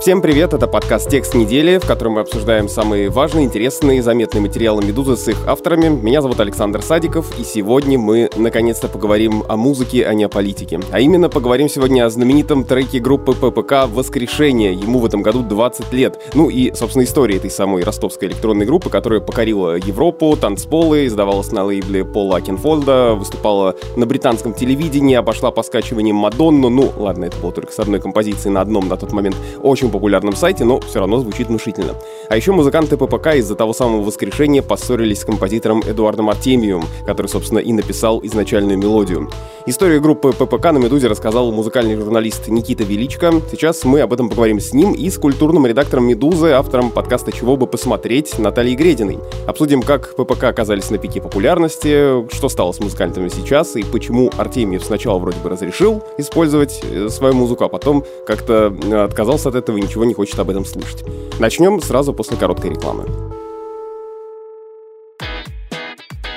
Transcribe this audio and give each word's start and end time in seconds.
Всем 0.00 0.22
привет, 0.22 0.54
это 0.54 0.66
подкаст 0.66 1.10
«Текст 1.10 1.34
недели», 1.34 1.76
в 1.76 1.86
котором 1.86 2.14
мы 2.14 2.22
обсуждаем 2.22 2.70
самые 2.70 3.10
важные, 3.10 3.44
интересные 3.44 3.98
и 3.98 4.00
заметные 4.00 4.40
материалы 4.40 4.82
«Медузы» 4.82 5.14
с 5.14 5.28
их 5.28 5.46
авторами. 5.46 5.88
Меня 5.88 6.22
зовут 6.22 6.40
Александр 6.40 6.80
Садиков, 6.80 7.38
и 7.38 7.44
сегодня 7.44 7.98
мы 7.98 8.30
наконец-то 8.34 8.88
поговорим 8.88 9.44
о 9.46 9.58
музыке, 9.58 10.06
а 10.06 10.14
не 10.14 10.24
о 10.24 10.30
политике. 10.30 10.80
А 10.90 11.00
именно 11.00 11.28
поговорим 11.28 11.68
сегодня 11.68 12.06
о 12.06 12.08
знаменитом 12.08 12.64
треке 12.64 12.98
группы 12.98 13.34
ППК 13.34 13.92
«Воскрешение». 13.92 14.72
Ему 14.72 15.00
в 15.00 15.04
этом 15.04 15.20
году 15.20 15.42
20 15.42 15.92
лет. 15.92 16.18
Ну 16.32 16.48
и, 16.48 16.72
собственно, 16.74 17.04
история 17.04 17.36
этой 17.36 17.50
самой 17.50 17.84
ростовской 17.84 18.28
электронной 18.28 18.64
группы, 18.64 18.88
которая 18.88 19.20
покорила 19.20 19.76
Европу, 19.76 20.34
танцполы, 20.34 21.04
издавалась 21.04 21.52
на 21.52 21.62
лейбле 21.62 22.06
Пола 22.06 22.38
Акинфолда, 22.38 23.16
выступала 23.16 23.76
на 23.96 24.06
британском 24.06 24.54
телевидении, 24.54 25.14
обошла 25.14 25.50
по 25.50 25.62
скачиваниям 25.62 26.16
Мадонну. 26.16 26.70
Ну, 26.70 26.90
ладно, 26.96 27.26
это 27.26 27.36
было 27.36 27.52
только 27.52 27.74
с 27.74 27.78
одной 27.78 28.00
композицией 28.00 28.54
на 28.54 28.62
одном 28.62 28.88
на 28.88 28.96
тот 28.96 29.12
момент 29.12 29.36
очень 29.62 29.89
очень 29.90 29.92
популярном 29.92 30.36
сайте, 30.36 30.64
но 30.64 30.80
все 30.80 31.00
равно 31.00 31.18
звучит 31.18 31.48
внушительно. 31.48 31.94
А 32.28 32.36
еще 32.36 32.52
музыканты 32.52 32.96
ППК 32.96 33.34
из-за 33.34 33.54
того 33.54 33.72
самого 33.72 34.02
воскрешения 34.02 34.62
поссорились 34.62 35.20
с 35.20 35.24
композитором 35.24 35.82
Эдуардом 35.86 36.30
Артемиевым, 36.30 36.84
который, 37.06 37.26
собственно, 37.26 37.58
и 37.58 37.72
написал 37.72 38.20
изначальную 38.22 38.78
мелодию. 38.78 39.28
Историю 39.66 40.00
группы 40.00 40.32
ППК 40.32 40.72
на 40.72 40.78
«Медузе» 40.78 41.08
рассказал 41.08 41.52
музыкальный 41.52 41.96
журналист 41.96 42.48
Никита 42.48 42.82
Величко. 42.84 43.32
Сейчас 43.50 43.84
мы 43.84 44.00
об 44.00 44.12
этом 44.12 44.28
поговорим 44.28 44.58
с 44.58 44.72
ним 44.72 44.94
и 44.94 45.10
с 45.10 45.18
культурным 45.18 45.66
редактором 45.66 46.06
«Медузы», 46.06 46.50
автором 46.50 46.90
подкаста 46.90 47.30
«Чего 47.32 47.56
бы 47.56 47.66
посмотреть» 47.66 48.38
Натальей 48.38 48.74
Грединой. 48.74 49.18
Обсудим, 49.46 49.82
как 49.82 50.14
ППК 50.16 50.44
оказались 50.44 50.90
на 50.90 50.98
пике 50.98 51.20
популярности, 51.20 52.26
что 52.34 52.48
стало 52.48 52.72
с 52.72 52.80
музыкантами 52.80 53.28
сейчас 53.28 53.76
и 53.76 53.82
почему 53.82 54.30
Артемьев 54.38 54.84
сначала 54.84 55.18
вроде 55.18 55.38
бы 55.40 55.50
разрешил 55.50 56.02
использовать 56.16 56.80
э, 56.82 57.08
свою 57.08 57.34
музыку, 57.34 57.64
а 57.64 57.68
потом 57.68 58.04
как-то 58.26 58.74
э, 58.82 59.04
отказался 59.04 59.50
от 59.50 59.54
этого 59.54 59.79
ничего 59.80 60.04
не 60.04 60.14
хочет 60.14 60.38
об 60.38 60.50
этом 60.50 60.64
слышать. 60.64 61.04
Начнем 61.38 61.80
сразу 61.80 62.12
после 62.12 62.36
короткой 62.36 62.70
рекламы. 62.70 63.06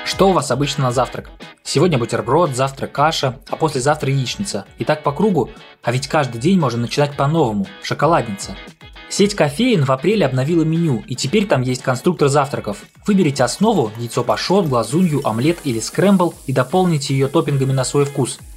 Что 0.05 0.29
у 0.29 0.33
вас 0.33 0.51
обычно 0.51 0.85
на 0.85 0.91
завтрак? 0.91 1.29
Сегодня 1.63 1.97
бутерброд, 1.97 2.55
завтра 2.55 2.87
каша, 2.87 3.39
а 3.49 3.55
послезавтра 3.55 4.11
яичница. 4.11 4.65
И 4.77 4.85
так 4.85 5.01
по 5.01 5.11
кругу, 5.11 5.49
а 5.81 5.91
ведь 5.91 6.07
каждый 6.07 6.39
день 6.39 6.59
можно 6.59 6.81
начинать 6.81 7.17
по-новому. 7.17 7.65
Шоколадница. 7.81 8.55
Сеть 9.09 9.35
кофеин 9.35 9.85
в 9.85 9.91
апреле 9.91 10.25
обновила 10.25 10.63
меню, 10.63 11.03
и 11.07 11.15
теперь 11.15 11.45
там 11.45 11.61
есть 11.61 11.81
конструктор 11.81 12.27
завтраков. 12.27 12.83
Выберите 13.05 13.43
основу, 13.43 13.91
яйцо 13.97 14.23
пашот, 14.23 14.67
глазунью, 14.67 15.27
омлет 15.27 15.59
или 15.63 15.79
скрэмбл 15.79 16.33
и 16.47 16.53
дополните 16.53 17.13
ее 17.13 17.27
топпингами 17.27 17.71
на 17.71 17.83
свой 17.83 18.05
вкус– 18.05 18.39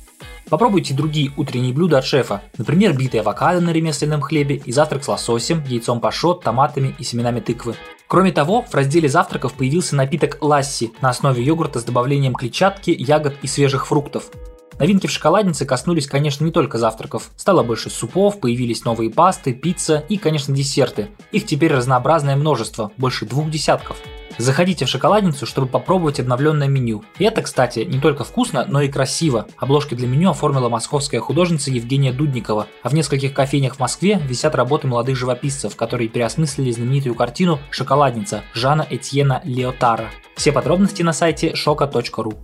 Попробуйте 0.48 0.94
другие 0.94 1.32
утренние 1.36 1.72
блюда 1.72 1.98
от 1.98 2.04
шефа, 2.04 2.42
например, 2.56 2.96
битые 2.96 3.22
авокадо 3.22 3.60
на 3.60 3.70
ремесленном 3.70 4.20
хлебе 4.20 4.62
и 4.64 4.70
завтрак 4.70 5.02
с 5.02 5.08
лососем, 5.08 5.64
яйцом 5.66 6.00
пашот, 6.00 6.44
томатами 6.44 6.94
и 7.00 7.04
семенами 7.04 7.40
тыквы. 7.40 7.74
Кроме 8.06 8.30
того, 8.30 8.62
в 8.62 8.72
разделе 8.72 9.08
завтраков 9.08 9.54
появился 9.54 9.96
напиток 9.96 10.38
ласси 10.40 10.92
на 11.00 11.10
основе 11.10 11.42
йогурта 11.42 11.80
с 11.80 11.84
добавлением 11.84 12.34
клетчатки, 12.34 12.90
ягод 12.96 13.34
и 13.42 13.48
свежих 13.48 13.88
фруктов. 13.88 14.30
Новинки 14.78 15.06
в 15.06 15.10
шоколаднице 15.10 15.64
коснулись, 15.64 16.06
конечно, 16.06 16.44
не 16.44 16.50
только 16.50 16.76
завтраков. 16.76 17.30
Стало 17.36 17.62
больше 17.62 17.88
супов, 17.88 18.40
появились 18.40 18.84
новые 18.84 19.10
пасты, 19.10 19.54
пицца 19.54 20.04
и, 20.08 20.18
конечно, 20.18 20.54
десерты. 20.54 21.08
Их 21.32 21.46
теперь 21.46 21.72
разнообразное 21.72 22.36
множество, 22.36 22.92
больше 22.98 23.24
двух 23.24 23.50
десятков. 23.50 23.96
Заходите 24.38 24.84
в 24.84 24.88
шоколадницу, 24.90 25.46
чтобы 25.46 25.66
попробовать 25.66 26.20
обновленное 26.20 26.68
меню. 26.68 27.04
И 27.18 27.24
это, 27.24 27.40
кстати, 27.40 27.80
не 27.80 27.98
только 28.00 28.22
вкусно, 28.22 28.66
но 28.68 28.82
и 28.82 28.88
красиво. 28.88 29.46
Обложки 29.56 29.94
для 29.94 30.06
меню 30.06 30.30
оформила 30.30 30.68
московская 30.68 31.20
художница 31.20 31.70
Евгения 31.70 32.12
Дудникова, 32.12 32.66
а 32.82 32.88
в 32.90 32.92
нескольких 32.92 33.32
кофейнях 33.32 33.76
в 33.76 33.80
Москве 33.80 34.20
висят 34.28 34.54
работы 34.54 34.88
молодых 34.88 35.16
живописцев, 35.16 35.74
которые 35.74 36.10
переосмыслили 36.10 36.70
знаменитую 36.70 37.14
картину 37.14 37.60
«Шоколадница» 37.70 38.42
Жана 38.52 38.86
Этьена 38.90 39.40
Леотара. 39.44 40.10
Все 40.34 40.52
подробности 40.52 41.02
на 41.02 41.14
сайте 41.14 41.54
шока.ру. 41.54 42.34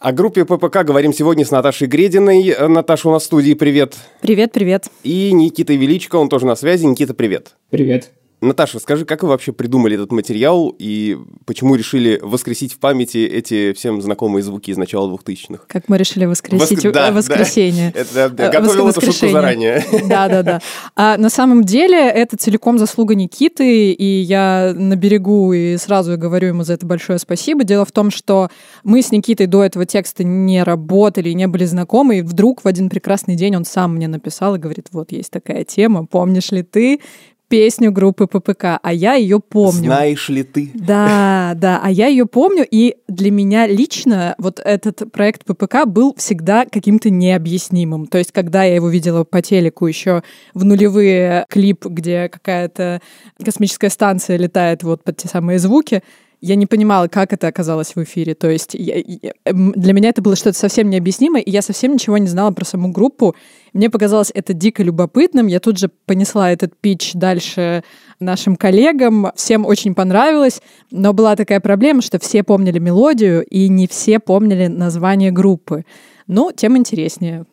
О 0.00 0.12
группе 0.12 0.44
ППК 0.44 0.84
говорим 0.84 1.12
сегодня 1.12 1.44
с 1.44 1.50
Наташей 1.50 1.88
Грединой. 1.88 2.54
Наташа 2.68 3.08
у 3.08 3.12
нас 3.12 3.24
в 3.24 3.26
студии, 3.26 3.54
привет. 3.54 3.96
Привет, 4.20 4.52
привет. 4.52 4.86
И 5.02 5.32
Никита 5.32 5.74
Величко, 5.74 6.16
он 6.16 6.28
тоже 6.28 6.46
на 6.46 6.54
связи. 6.54 6.84
Никита, 6.84 7.14
привет. 7.14 7.56
Привет. 7.70 8.12
Наташа, 8.40 8.78
скажи, 8.78 9.04
как 9.04 9.24
вы 9.24 9.30
вообще 9.30 9.52
придумали 9.52 9.96
этот 9.96 10.12
материал 10.12 10.72
и 10.78 11.18
почему 11.44 11.74
решили 11.74 12.20
воскресить 12.22 12.72
в 12.72 12.78
памяти 12.78 13.18
эти 13.18 13.72
всем 13.72 14.00
знакомые 14.00 14.44
звуки 14.44 14.70
из 14.70 14.76
начала 14.76 15.10
2000-х? 15.12 15.64
Как 15.66 15.88
мы 15.88 15.98
решили 15.98 16.24
воскресить 16.24 16.84
Воск... 16.84 16.94
да, 16.94 17.10
воскресенье. 17.10 17.92
Да, 17.92 18.00
это, 18.00 18.30
да, 18.30 18.48
готовил 18.48 18.88
эту 18.88 19.00
шутку 19.00 19.28
заранее. 19.28 19.84
Да, 20.08 20.28
да, 20.28 20.42
да. 20.42 20.60
А 20.94 21.16
на 21.18 21.28
самом 21.28 21.64
деле 21.64 21.98
это 22.08 22.36
целиком 22.36 22.78
заслуга 22.78 23.14
Никиты, 23.14 23.90
и 23.90 24.20
я 24.20 24.72
на 24.74 24.94
берегу 24.94 25.52
и 25.52 25.76
сразу 25.76 26.16
говорю 26.16 26.48
ему 26.48 26.62
за 26.62 26.74
это 26.74 26.86
большое 26.86 27.18
спасибо. 27.18 27.64
Дело 27.64 27.84
в 27.84 27.92
том, 27.92 28.10
что 28.10 28.50
мы 28.84 29.02
с 29.02 29.10
Никитой 29.10 29.46
до 29.46 29.64
этого 29.64 29.84
текста 29.84 30.22
не 30.22 30.62
работали, 30.62 31.30
не 31.30 31.48
были 31.48 31.64
знакомы, 31.64 32.18
и 32.18 32.22
вдруг 32.22 32.62
в 32.62 32.68
один 32.68 32.88
прекрасный 32.88 33.34
день 33.34 33.56
он 33.56 33.64
сам 33.64 33.96
мне 33.96 34.06
написал 34.06 34.54
и 34.54 34.58
говорит, 34.58 34.86
вот 34.92 35.12
есть 35.12 35.32
такая 35.32 35.64
тема, 35.64 36.06
помнишь 36.06 36.52
ли 36.52 36.62
ты? 36.62 37.00
Песню 37.48 37.90
группы 37.90 38.26
ППК, 38.26 38.78
а 38.82 38.92
я 38.92 39.14
ее 39.14 39.40
помню. 39.40 39.84
Знаешь 39.84 40.28
ли 40.28 40.42
ты? 40.42 40.70
Да, 40.74 41.54
да, 41.56 41.80
а 41.82 41.90
я 41.90 42.06
ее 42.06 42.26
помню, 42.26 42.66
и 42.70 42.96
для 43.08 43.30
меня 43.30 43.66
лично 43.66 44.34
вот 44.38 44.60
этот 44.60 45.10
проект 45.10 45.44
ППК 45.44 45.86
был 45.86 46.14
всегда 46.16 46.66
каким-то 46.66 47.10
необъяснимым. 47.10 48.06
То 48.06 48.18
есть, 48.18 48.32
когда 48.32 48.64
я 48.64 48.74
его 48.74 48.88
видела 48.88 49.24
по 49.24 49.42
телеку 49.42 49.86
еще 49.86 50.22
в 50.54 50.64
нулевые 50.64 51.46
клип, 51.48 51.86
где 51.86 52.28
какая-то 52.28 53.00
космическая 53.42 53.90
станция 53.90 54.36
летает 54.36 54.82
вот 54.82 55.02
под 55.02 55.16
те 55.16 55.28
самые 55.28 55.58
звуки, 55.58 56.02
я 56.40 56.54
не 56.54 56.66
понимала, 56.66 57.08
как 57.08 57.32
это 57.32 57.48
оказалось 57.48 57.96
в 57.96 58.02
эфире. 58.02 58.34
То 58.34 58.48
есть 58.48 58.74
я, 58.74 58.96
я, 58.96 59.32
для 59.52 59.92
меня 59.92 60.10
это 60.10 60.22
было 60.22 60.36
что-то 60.36 60.58
совсем 60.58 60.88
необъяснимое, 60.88 61.42
и 61.42 61.50
я 61.50 61.62
совсем 61.62 61.92
ничего 61.92 62.18
не 62.18 62.28
знала 62.28 62.52
про 62.52 62.64
саму 62.64 62.90
группу. 62.90 63.34
Мне 63.72 63.90
показалось 63.90 64.30
это 64.32 64.52
дико 64.54 64.82
любопытным. 64.82 65.46
Я 65.46 65.60
тут 65.60 65.78
же 65.78 65.90
понесла 66.06 66.52
этот 66.52 66.76
пич 66.76 67.12
дальше 67.14 67.82
нашим 68.20 68.56
коллегам. 68.56 69.32
Всем 69.34 69.66
очень 69.66 69.94
понравилось, 69.94 70.62
но 70.90 71.12
была 71.12 71.36
такая 71.36 71.60
проблема, 71.60 72.02
что 72.02 72.18
все 72.18 72.42
помнили 72.42 72.78
мелодию, 72.78 73.44
и 73.44 73.68
не 73.68 73.86
все 73.88 74.20
помнили 74.20 74.68
название 74.68 75.30
группы. 75.30 75.84
Ну, 76.26 76.52
тем 76.54 76.76
интереснее. 76.76 77.46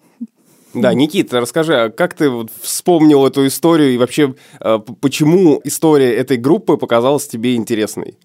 Да, 0.76 0.94
Никита, 0.94 1.40
расскажи, 1.40 1.74
а 1.74 1.90
как 1.90 2.14
ты 2.14 2.30
вспомнил 2.62 3.26
эту 3.26 3.48
историю 3.48 3.94
и 3.94 3.98
вообще 3.98 4.36
а, 4.60 4.80
почему 4.80 5.62
история 5.64 6.14
этой 6.14 6.36
группы 6.36 6.76
показалась 6.76 7.28
тебе 7.28 7.56
интересной? 7.56 8.18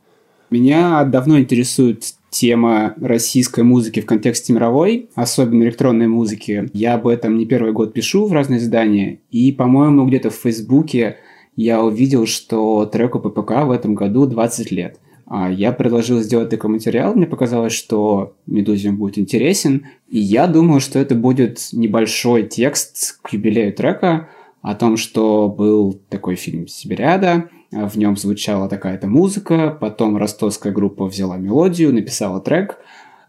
Меня 0.50 1.04
давно 1.04 1.38
интересует 1.38 2.14
тема 2.30 2.94
российской 3.00 3.62
музыки 3.62 4.00
в 4.00 4.06
контексте 4.06 4.52
мировой, 4.52 5.08
особенно 5.14 5.62
электронной 5.62 6.08
музыки. 6.08 6.68
Я 6.72 6.94
об 6.94 7.06
этом 7.06 7.38
не 7.38 7.46
первый 7.46 7.72
год 7.72 7.92
пишу 7.92 8.26
в 8.26 8.32
разные 8.32 8.58
издания, 8.58 9.20
и, 9.30 9.52
по-моему, 9.52 10.06
где-то 10.06 10.30
в 10.30 10.34
Фейсбуке 10.34 11.18
я 11.54 11.82
увидел, 11.82 12.26
что 12.26 12.84
треку 12.86 13.20
ППК 13.20 13.64
в 13.64 13.70
этом 13.70 13.94
году 13.94 14.26
20 14.26 14.70
лет. 14.72 14.98
А 15.26 15.48
я 15.48 15.70
предложил 15.70 16.20
сделать 16.20 16.50
такой 16.50 16.70
материал, 16.70 17.14
мне 17.14 17.26
показалось, 17.26 17.72
что 17.72 18.34
Медузе 18.46 18.90
будет 18.90 19.18
интересен, 19.18 19.86
и 20.08 20.18
я 20.18 20.48
думал, 20.48 20.80
что 20.80 20.98
это 20.98 21.14
будет 21.14 21.68
небольшой 21.72 22.42
текст 22.42 23.20
к 23.22 23.32
юбилею 23.32 23.72
трека 23.72 24.28
о 24.62 24.74
том, 24.74 24.96
что 24.96 25.48
был 25.48 26.00
такой 26.08 26.34
фильм 26.34 26.66
«Сибириада», 26.66 27.48
в 27.70 27.96
нем 27.96 28.16
звучала 28.16 28.68
такая-то 28.68 29.06
музыка, 29.06 29.76
потом 29.80 30.16
ростовская 30.16 30.72
группа 30.72 31.06
взяла 31.06 31.36
мелодию, 31.36 31.92
написала 31.92 32.40
трек. 32.40 32.78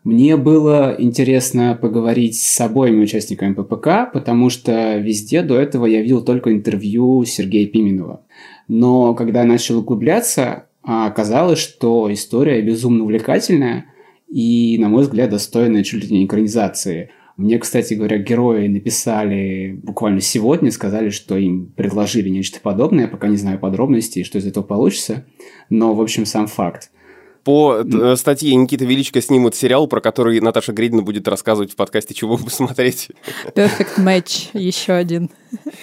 Мне 0.03 0.35
было 0.35 0.95
интересно 0.97 1.77
поговорить 1.79 2.39
с 2.39 2.59
обоими 2.59 3.03
участниками 3.03 3.53
ППК, 3.53 4.11
потому 4.11 4.49
что 4.49 4.97
везде 4.97 5.43
до 5.43 5.59
этого 5.59 5.85
я 5.85 6.01
видел 6.01 6.23
только 6.23 6.51
интервью 6.51 7.23
Сергея 7.25 7.67
Пименова. 7.67 8.21
Но 8.67 9.13
когда 9.13 9.41
я 9.41 9.45
начал 9.45 9.77
углубляться, 9.77 10.65
оказалось, 10.81 11.59
что 11.59 12.11
история 12.11 12.61
безумно 12.63 13.03
увлекательная 13.03 13.85
и, 14.27 14.77
на 14.79 14.89
мой 14.89 15.03
взгляд, 15.03 15.29
достойная 15.29 15.83
чуть 15.83 16.09
ли 16.09 16.17
не 16.17 16.25
экранизации– 16.25 17.11
мне, 17.38 17.57
кстати 17.60 17.94
говоря, 17.94 18.18
герои 18.18 18.68
написали 18.68 19.80
буквально 19.83 20.22
сегодня, 20.22 20.72
сказали, 20.72 21.10
что 21.10 21.38
им 21.38 21.68
предложили 21.68 22.30
нечто 22.30 22.60
подобное, 22.62 23.06
я 23.06 23.10
пока 23.10 23.28
не 23.28 23.38
знаю 23.38 23.60
подробностей, 23.60 24.24
что 24.24 24.38
из 24.38 24.45
этого 24.45 24.63
получится, 24.63 25.25
но, 25.69 25.94
в 25.94 26.01
общем, 26.01 26.25
сам 26.25 26.48
факт. 26.48 26.92
По 27.43 27.79
mm. 27.81 28.15
статье 28.17 28.53
Никиты 28.53 28.85
Величко 28.85 29.21
снимут 29.21 29.55
сериал, 29.55 29.88
про 29.88 30.01
который 30.01 30.39
Наташа 30.39 30.73
Гредина 30.73 31.01
будет 31.01 31.27
рассказывать 31.27 31.71
в 31.71 31.75
подкасте, 31.75 32.13
чего 32.13 32.38
посмотреть. 32.38 33.09
Perfect 33.55 33.97
Match, 33.97 34.49
еще 34.53 34.93
один. 34.93 35.29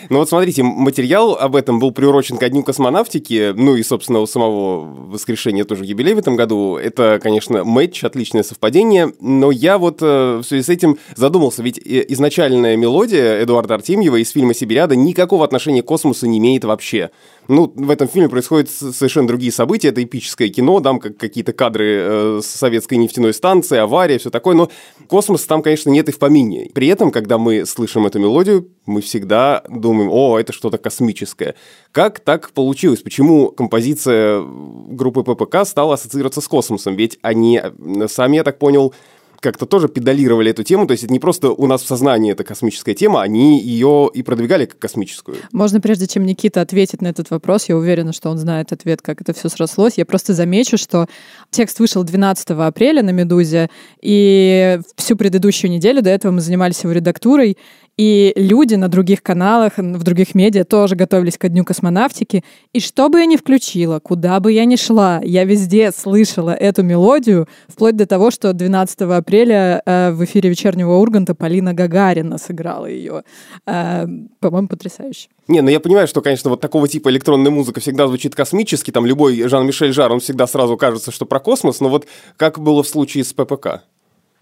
Ну 0.09 0.19
вот 0.19 0.29
смотрите, 0.29 0.63
материал 0.63 1.35
об 1.35 1.55
этом 1.55 1.79
был 1.79 1.91
приурочен 1.91 2.39
ко 2.39 2.49
Дню 2.49 2.63
космонавтики, 2.63 3.53
ну 3.55 3.77
и, 3.77 3.83
собственно, 3.83 4.21
у 4.21 4.27
самого 4.27 4.85
воскрешения 5.11 5.65
тоже 5.65 5.85
юбилей 5.85 6.15
в 6.15 6.19
этом 6.19 6.37
году. 6.37 6.77
Это, 6.77 7.21
конечно, 7.23 7.65
матч, 7.65 8.03
отличное 8.05 8.43
совпадение, 8.43 9.13
но 9.21 9.51
я 9.51 9.79
вот 9.79 9.99
э, 10.01 10.39
в 10.39 10.45
связи 10.45 10.63
с 10.63 10.69
этим 10.69 10.99
задумался, 11.17 11.63
ведь 11.63 11.79
изначальная 11.85 12.77
мелодия 12.77 13.43
Эдуарда 13.43 13.75
Артемьева 13.75 14.17
из 14.17 14.31
фильма 14.31 14.55
«Сибириада» 14.55 14.97
никакого 14.97 15.45
отношения 15.45 15.83
к 15.83 15.87
космосу 15.87 16.27
не 16.27 16.39
имеет 16.39 16.65
вообще. 16.65 17.11
Ну, 17.49 17.73
в 17.75 17.91
этом 17.91 18.09
фильме 18.09 18.29
происходят 18.29 18.71
совершенно 18.71 19.27
другие 19.27 19.51
события, 19.51 19.89
это 19.89 20.05
эпическое 20.05 20.51
кино, 20.51 20.81
там 20.81 21.01
как 21.01 21.17
какие-то 21.17 21.55
кадры 21.55 21.87
э, 21.87 22.41
советской 22.45 22.99
нефтяной 22.99 23.33
станции, 23.33 23.79
авария, 23.79 24.19
все 24.19 24.29
такое, 24.29 24.55
но 24.55 24.71
космоса 25.07 25.49
там, 25.49 25.63
конечно, 25.63 25.89
нет 25.89 26.11
и 26.11 26.13
в 26.13 26.19
помине. 26.19 26.71
При 26.75 26.89
этом, 26.89 27.11
когда 27.11 27.39
мы 27.39 27.65
слышим 27.65 28.07
эту 28.07 28.19
мелодию, 28.19 28.69
мы 28.85 29.01
всегда 29.01 29.65
думаем, 29.67 30.11
о, 30.13 30.39
это 30.39 30.53
что-то 30.53 30.77
космическое. 30.77 31.55
Как 31.91 32.21
так 32.21 32.51
получилось? 32.51 33.01
Почему 33.01 33.49
композиция 33.51 34.43
группы 34.43 35.23
ППК 35.23 35.65
стала 35.65 35.95
ассоциироваться 35.95 36.43
с 36.43 36.49
космосом? 36.49 36.97
Ведь 36.97 37.19
они 37.23 37.63
э, 37.63 38.09
сами, 38.09 38.37
я 38.37 38.45
так 38.45 38.59
понял, 38.59 38.93
как-то 39.41 39.67
тоже 39.67 39.89
педалировали 39.89 40.51
эту 40.51 40.65
тему, 40.65 40.87
то 40.87 40.93
есть 40.93 41.05
это 41.05 41.13
не 41.13 41.19
просто 41.19 41.51
у 41.51 41.67
нас 41.67 41.83
в 41.83 41.87
сознании 41.87 42.33
эта 42.33 42.45
космическая 42.45 42.95
тема, 42.95 43.23
они 43.23 43.61
ее 43.61 44.11
и 44.13 44.23
продвигали 44.23 44.67
как 44.67 44.79
космическую. 44.79 45.39
Можно, 45.53 45.81
прежде 45.81 46.07
чем 46.07 46.25
Никита 46.25 46.61
ответит 46.61 47.03
на 47.03 47.09
этот 47.09 47.31
вопрос, 47.31 47.69
я 47.69 47.77
уверена, 47.77 48.13
что 48.13 48.31
он 48.31 48.39
знает 48.39 48.73
ответ, 48.73 49.03
как 49.03 49.21
это 49.21 49.33
все 49.33 49.49
срослось, 49.49 49.95
я 49.97 50.05
просто 50.05 50.35
замечу, 50.35 50.77
что 50.77 51.07
текст 51.51 51.79
вышел 51.79 52.03
12 52.03 52.51
апреля 52.51 53.03
на 53.03 53.11
«Медузе», 53.11 53.71
и 54.03 54.81
всю 54.97 55.17
предыдущую 55.17 55.71
неделю 55.71 56.03
до 56.03 56.11
этого 56.11 56.33
мы 56.33 56.41
занимались 56.41 56.83
его 56.83 56.93
редактурой, 56.93 57.57
и 57.99 58.33
люди 58.37 58.77
на 58.77 58.89
других 58.89 59.25
каналах, 59.25 59.77
в 59.77 60.03
других 60.05 60.37
медиа 60.37 60.65
тоже 60.65 60.95
готовились 60.95 61.37
ко 61.37 61.49
Дню 61.49 61.65
космонавтики. 61.65 62.45
И 62.73 62.79
что 62.79 63.09
бы 63.09 63.19
я 63.19 63.27
ни 63.27 63.37
включила, 63.37 63.99
куда 63.99 64.39
бы 64.39 64.53
я 64.53 64.65
ни 64.67 64.77
шла, 64.77 65.21
я 65.25 65.45
везде 65.45 65.91
слышала 65.91 66.51
эту 66.51 66.85
мелодию, 66.85 67.49
вплоть 67.67 67.97
до 67.97 68.07
того, 68.07 68.31
что 68.31 68.53
12 68.53 69.01
апреля 69.01 69.28
э, 69.37 70.11
в 70.13 70.25
эфире 70.25 70.51
вечернего 70.51 70.97
Урганта 70.97 71.35
Полина 71.35 71.75
Гагарина 71.75 72.39
сыграла 72.39 72.87
ее. 72.87 73.23
Э, 73.67 74.07
по-моему, 74.41 74.69
потрясающе. 74.69 75.29
Не, 75.49 75.61
ну 75.61 75.71
я 75.71 75.81
понимаю, 75.81 76.09
что, 76.09 76.21
конечно, 76.21 76.51
вот 76.51 76.61
такого 76.61 76.89
типа 76.89 77.11
электронная 77.11 77.51
музыка 77.51 77.81
всегда 77.81 78.07
звучит 78.07 78.35
космически, 78.35 78.91
там 78.91 79.07
любой 79.07 79.49
Жан-Мишель 79.49 79.93
Жар, 79.93 80.13
он 80.13 80.21
всегда 80.21 80.47
сразу 80.47 80.77
кажется, 80.77 81.11
что 81.11 81.27
про 81.27 81.41
космос, 81.41 81.81
но 81.81 81.89
вот 81.89 82.07
как 82.37 82.59
было 82.59 82.83
в 82.83 82.89
случае 82.89 83.25
с 83.25 83.33
ППК? 83.33 83.83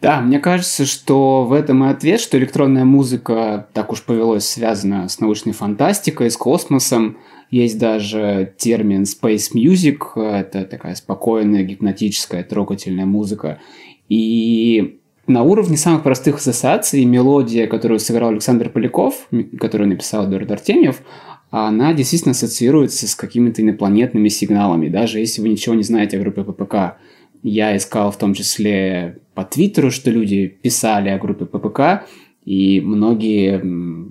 Да, 0.00 0.20
мне 0.20 0.38
кажется, 0.38 0.84
что 0.84 1.44
в 1.44 1.52
этом 1.52 1.84
и 1.84 1.88
ответ, 1.88 2.20
что 2.20 2.36
электронная 2.36 2.84
музыка, 2.84 3.66
так 3.72 3.92
уж 3.92 4.02
повелось, 4.02 4.46
связана 4.46 5.08
с 5.08 5.20
научной 5.20 5.52
фантастикой, 5.52 6.30
с 6.30 6.36
космосом. 6.36 7.16
Есть 7.50 7.78
даже 7.78 8.54
термин 8.58 9.04
space 9.04 9.54
music, 9.54 10.20
это 10.20 10.64
такая 10.64 10.94
спокойная, 10.96 11.62
гипнотическая, 11.62 12.42
трогательная 12.42 13.06
музыка. 13.06 13.60
И 14.08 14.98
на 15.26 15.42
уровне 15.42 15.76
самых 15.76 16.02
простых 16.02 16.36
ассоциаций 16.36 17.04
мелодия, 17.04 17.66
которую 17.66 17.98
сыграл 17.98 18.30
Александр 18.30 18.70
Поляков, 18.70 19.28
которую 19.58 19.88
написал 19.88 20.26
Эдуард 20.26 20.50
Артемьев, 20.50 21.02
она 21.50 21.92
действительно 21.94 22.32
ассоциируется 22.32 23.08
с 23.08 23.14
какими-то 23.14 23.62
инопланетными 23.62 24.28
сигналами, 24.28 24.88
даже 24.88 25.20
если 25.20 25.40
вы 25.40 25.48
ничего 25.48 25.74
не 25.74 25.82
знаете 25.82 26.16
о 26.16 26.20
группе 26.20 26.42
ППК. 26.42 26.98
Я 27.42 27.76
искал 27.76 28.10
в 28.10 28.18
том 28.18 28.34
числе 28.34 29.18
по 29.34 29.44
Твиттеру, 29.44 29.90
что 29.90 30.10
люди 30.10 30.46
писали 30.46 31.08
о 31.08 31.18
группе 31.18 31.44
ППК, 31.44 32.06
и 32.44 32.80
многие 32.80 33.60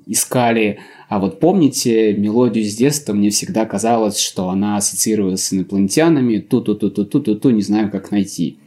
искали, 0.07 0.79
а 1.07 1.19
вот 1.19 1.39
помните 1.39 2.13
мелодию 2.13 2.65
с 2.65 2.75
детства, 2.75 3.13
мне 3.13 3.29
всегда 3.29 3.65
казалось, 3.65 4.19
что 4.19 4.49
она 4.49 4.75
ассоциировалась 4.75 5.43
с 5.43 5.53
инопланетянами, 5.53 6.39
ту-ту-ту-ту-ту-ту, 6.39 7.49
не 7.51 7.61
знаю, 7.61 7.89
как 7.89 8.11
найти. 8.11 8.57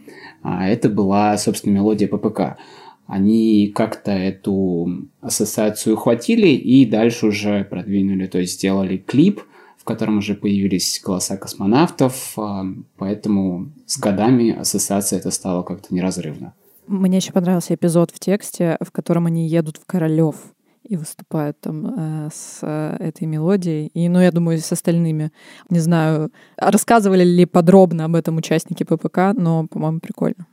А 0.49 0.69
это 0.69 0.89
была, 0.89 1.37
собственно, 1.39 1.75
мелодия 1.75 2.09
ППК. 2.09 2.59
Они 3.07 3.73
как-то 3.75 4.11
эту 4.11 5.09
ассоциацию 5.21 5.95
ухватили 5.95 6.49
и 6.49 6.85
дальше 6.85 7.27
уже 7.27 7.65
продвинули, 7.65 8.27
то 8.27 8.39
есть 8.39 8.55
сделали 8.55 8.97
клип– 8.97 9.43
котором 9.89 10.19
уже 10.19 10.35
появились 10.35 11.01
голоса 11.03 11.39
космонавтов, 11.39 12.35
а, 12.39 12.67
поэтому 12.99 13.73
с 13.87 13.99
годами 13.99 14.55
ассоциация 14.55 15.19
это 15.19 15.31
стала 15.31 15.63
как-то 15.63 15.95
неразрывно. 15.95 16.53
Мне 16.87 17.17
еще 17.17 17.33
понравился 17.33 17.75
эпизод 17.75 18.11
в 18.11 18.19
тексте, 18.19 18.77
в 18.85 18.91
котором 18.91 19.25
они 19.27 19.49
едут 19.49 19.79
в 19.79 19.87
Королев 19.87 20.37
и 20.83 20.97
выступают 20.97 21.61
там 21.61 21.87
э, 21.87 22.29
с 22.33 22.61
э, 22.63 22.97
этой 23.01 23.27
мелодией. 23.27 23.89
И, 23.95 24.09
ну, 24.09 24.21
я 24.21 24.31
думаю, 24.31 24.59
с 24.59 24.73
остальными. 24.73 25.33
Не 25.71 25.81
знаю, 25.81 26.31
рассказывали 26.57 27.25
ли 27.25 27.47
подробно 27.47 28.05
об 28.05 28.15
этом 28.15 28.37
участники 28.37 28.85
ППК, 28.85 29.35
но, 29.35 29.67
по-моему, 29.67 30.01
прикольно. 30.01 30.47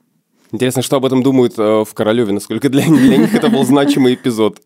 Интересно, 0.52 0.82
что 0.82 0.98
об 0.98 1.06
этом 1.06 1.24
думают 1.24 1.58
э, 1.58 1.84
в 1.84 1.94
Королеве, 1.94 2.34
насколько 2.34 2.70
для, 2.70 2.86
для 2.86 3.18
них 3.18 3.34
это 3.34 3.50
был 3.50 3.64
значимый 3.66 4.14
эпизод. 4.14 4.60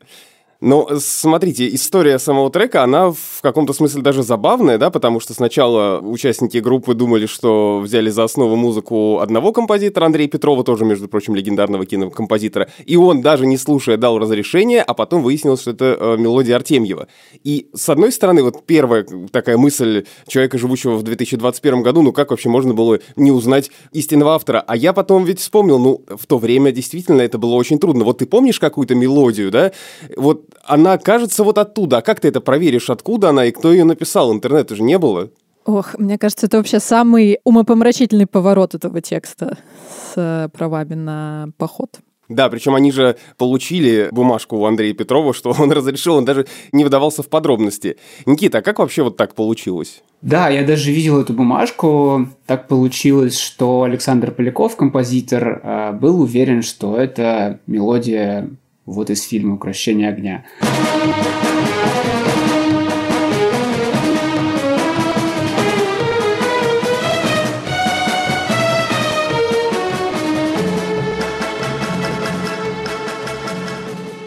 Ну, 0.62 0.90
смотрите, 1.00 1.74
история 1.74 2.20
самого 2.20 2.50
трека, 2.50 2.84
она 2.84 3.12
в 3.12 3.40
каком-то 3.42 3.72
смысле 3.72 4.02
даже 4.02 4.24
забавная, 4.24 4.78
да, 4.78 4.90
потому 4.90 5.22
что 5.22 5.34
сначала 5.34 6.02
участники 6.02 6.58
группы 6.58 6.96
думали, 6.96 7.28
что 7.28 7.80
взяли 7.80 8.10
за 8.10 8.26
основу 8.26 8.58
музыку 8.58 9.20
одного 9.20 9.54
композитора, 9.54 10.08
Андрея 10.08 10.28
Петрова, 10.28 10.66
тоже, 10.66 10.84
между 10.84 11.08
прочим, 11.08 11.34
легендарного 11.34 11.86
кинокомпозитора, 11.86 12.70
и 12.86 12.98
он, 12.98 13.22
даже 13.22 13.46
не 13.46 13.58
слушая, 13.58 13.96
дал 13.96 14.20
разрешение, 14.20 14.82
а 14.82 14.94
потом 14.94 15.24
выяснилось, 15.24 15.62
что 15.62 15.72
это 15.72 15.96
э, 15.98 16.18
мелодия 16.18 16.58
Артемьева. 16.58 17.08
И, 17.46 17.70
с 17.74 17.88
одной 17.88 18.12
стороны, 18.12 18.44
вот 18.44 18.66
первая 18.66 19.06
такая 19.32 19.56
мысль 19.56 20.04
человека, 20.28 20.58
живущего 20.58 20.96
в 20.96 21.04
2021 21.04 21.84
году, 21.84 22.02
ну 22.02 22.12
как 22.12 22.32
вообще 22.32 22.50
можно 22.50 22.74
было 22.74 23.00
не 23.16 23.32
узнать 23.32 23.72
истинного 23.94 24.36
автора? 24.36 24.62
А 24.68 24.76
я 24.76 24.92
потом 24.92 25.24
ведь 25.24 25.40
вспомнил, 25.40 25.80
ну, 25.80 26.04
в 26.10 26.28
то 26.28 26.38
время 26.38 26.74
действительно 26.74 27.22
это 27.22 27.38
было 27.38 27.54
очень 27.54 27.80
трудно. 27.80 28.04
Вот 28.04 28.18
ты 28.18 28.26
помнишь 28.26 28.60
какую-то 28.60 28.94
мелодию, 28.94 29.52
да? 29.52 29.72
Вот 30.18 30.49
она 30.64 30.98
кажется 30.98 31.44
вот 31.44 31.58
оттуда. 31.58 31.98
А 31.98 32.02
как 32.02 32.20
ты 32.20 32.28
это 32.28 32.42
проверишь, 32.42 32.90
откуда 32.90 33.30
она 33.30 33.46
и 33.46 33.52
кто 33.52 33.72
ее 33.72 33.84
написал? 33.84 34.34
Интернета 34.34 34.76
же 34.76 34.84
не 34.84 34.98
было. 34.98 35.30
Ох, 35.66 35.98
мне 36.00 36.18
кажется, 36.18 36.48
это 36.48 36.58
вообще 36.58 36.80
самый 36.80 37.40
умопомрачительный 37.44 38.26
поворот 38.26 38.76
этого 38.76 39.02
текста 39.02 39.58
с 39.90 40.14
э, 40.16 40.50
правами 40.52 40.96
на 40.96 41.50
поход. 41.58 42.00
Да, 42.30 42.48
причем 42.50 42.76
они 42.76 42.92
же 42.92 43.18
получили 43.38 44.10
бумажку 44.12 44.58
у 44.58 44.66
Андрея 44.66 44.94
Петрова, 44.94 45.34
что 45.34 45.54
он 45.58 45.72
разрешил, 45.72 46.16
он 46.16 46.26
даже 46.26 46.46
не 46.72 46.84
выдавался 46.84 47.24
в 47.24 47.28
подробности. 47.28 47.98
Никита, 48.26 48.60
а 48.60 48.62
как 48.62 48.80
вообще 48.80 49.04
вот 49.04 49.18
так 49.18 49.34
получилось? 49.34 50.04
Да, 50.22 50.50
я 50.50 50.64
даже 50.64 50.92
видел 50.92 51.20
эту 51.20 51.34
бумажку. 51.34 52.28
Так 52.46 52.68
получилось, 52.68 53.38
что 53.38 53.84
Александр 53.84 54.32
Поляков, 54.32 54.76
композитор, 54.76 55.62
э, 55.64 55.92
был 55.94 56.22
уверен, 56.22 56.62
что 56.62 56.98
это 56.98 57.60
мелодия 57.66 58.50
вот 58.92 59.10
из 59.10 59.24
фильма 59.24 59.56
«Укращение 59.56 60.10
огня». 60.10 60.46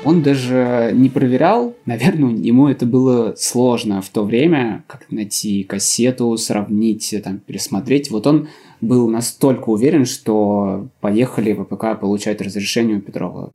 Он 0.05 0.21
даже 0.23 0.91
не 0.93 1.09
проверял, 1.09 1.75
наверное, 1.87 2.35
ему 2.35 2.69
это 2.69 2.87
было 2.87 3.35
сложно 3.37 4.03
в 4.03 4.09
то 4.09 4.25
время, 4.25 4.85
как 4.89 5.11
найти 5.11 5.63
кассету, 5.63 6.37
сравнить, 6.37 7.15
там, 7.23 7.39
пересмотреть. 7.39 8.11
Вот 8.11 8.27
он 8.27 8.49
был 8.81 9.09
настолько 9.09 9.71
уверен, 9.71 10.05
что 10.05 10.89
поехали 11.01 11.53
в 11.53 11.65
ВПК 11.65 11.99
получать 12.01 12.41
разрешение 12.41 12.99
у 12.99 13.01
Петрова. 13.01 13.53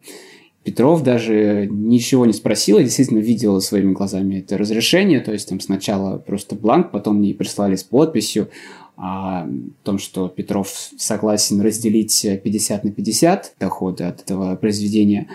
Петров 0.67 1.01
даже 1.01 1.65
ничего 1.71 2.25
не 2.25 2.33
спросил, 2.33 2.77
я 2.77 2.83
действительно 2.83 3.19
видел 3.19 3.61
своими 3.61 3.93
глазами 3.93 4.39
это 4.39 4.57
разрешение, 4.57 5.21
то 5.21 5.31
есть 5.31 5.47
там 5.47 5.61
сначала 5.61 6.17
просто 6.17 6.55
бланк, 6.55 6.91
потом 6.91 7.19
мне 7.19 7.33
прислали 7.33 7.77
с 7.77 7.85
подписью 7.85 8.49
о 8.97 9.47
том, 9.83 9.97
что 9.97 10.27
Петров 10.27 10.67
согласен 10.97 11.61
разделить 11.61 12.21
50 12.43 12.83
на 12.83 12.91
50 12.91 13.53
доходы 13.57 14.03
от 14.03 14.19
этого 14.19 14.57
произведения. 14.57 15.29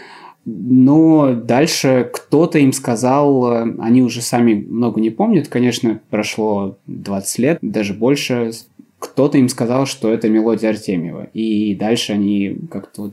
Но 0.44 1.34
дальше 1.34 2.10
кто-то 2.12 2.58
им 2.58 2.74
сказал, 2.74 3.46
они 3.78 4.02
уже 4.02 4.20
сами 4.20 4.52
много 4.52 5.00
не 5.00 5.08
помнят, 5.08 5.48
конечно, 5.48 5.98
прошло 6.10 6.76
20 6.88 7.38
лет, 7.38 7.58
даже 7.62 7.94
больше, 7.94 8.50
кто-то 8.98 9.38
им 9.38 9.48
сказал, 9.48 9.86
что 9.86 10.12
это 10.12 10.28
мелодия 10.28 10.68
Артемьева. 10.68 11.30
И 11.32 11.74
дальше 11.74 12.12
они 12.12 12.58
как-то 12.70 13.12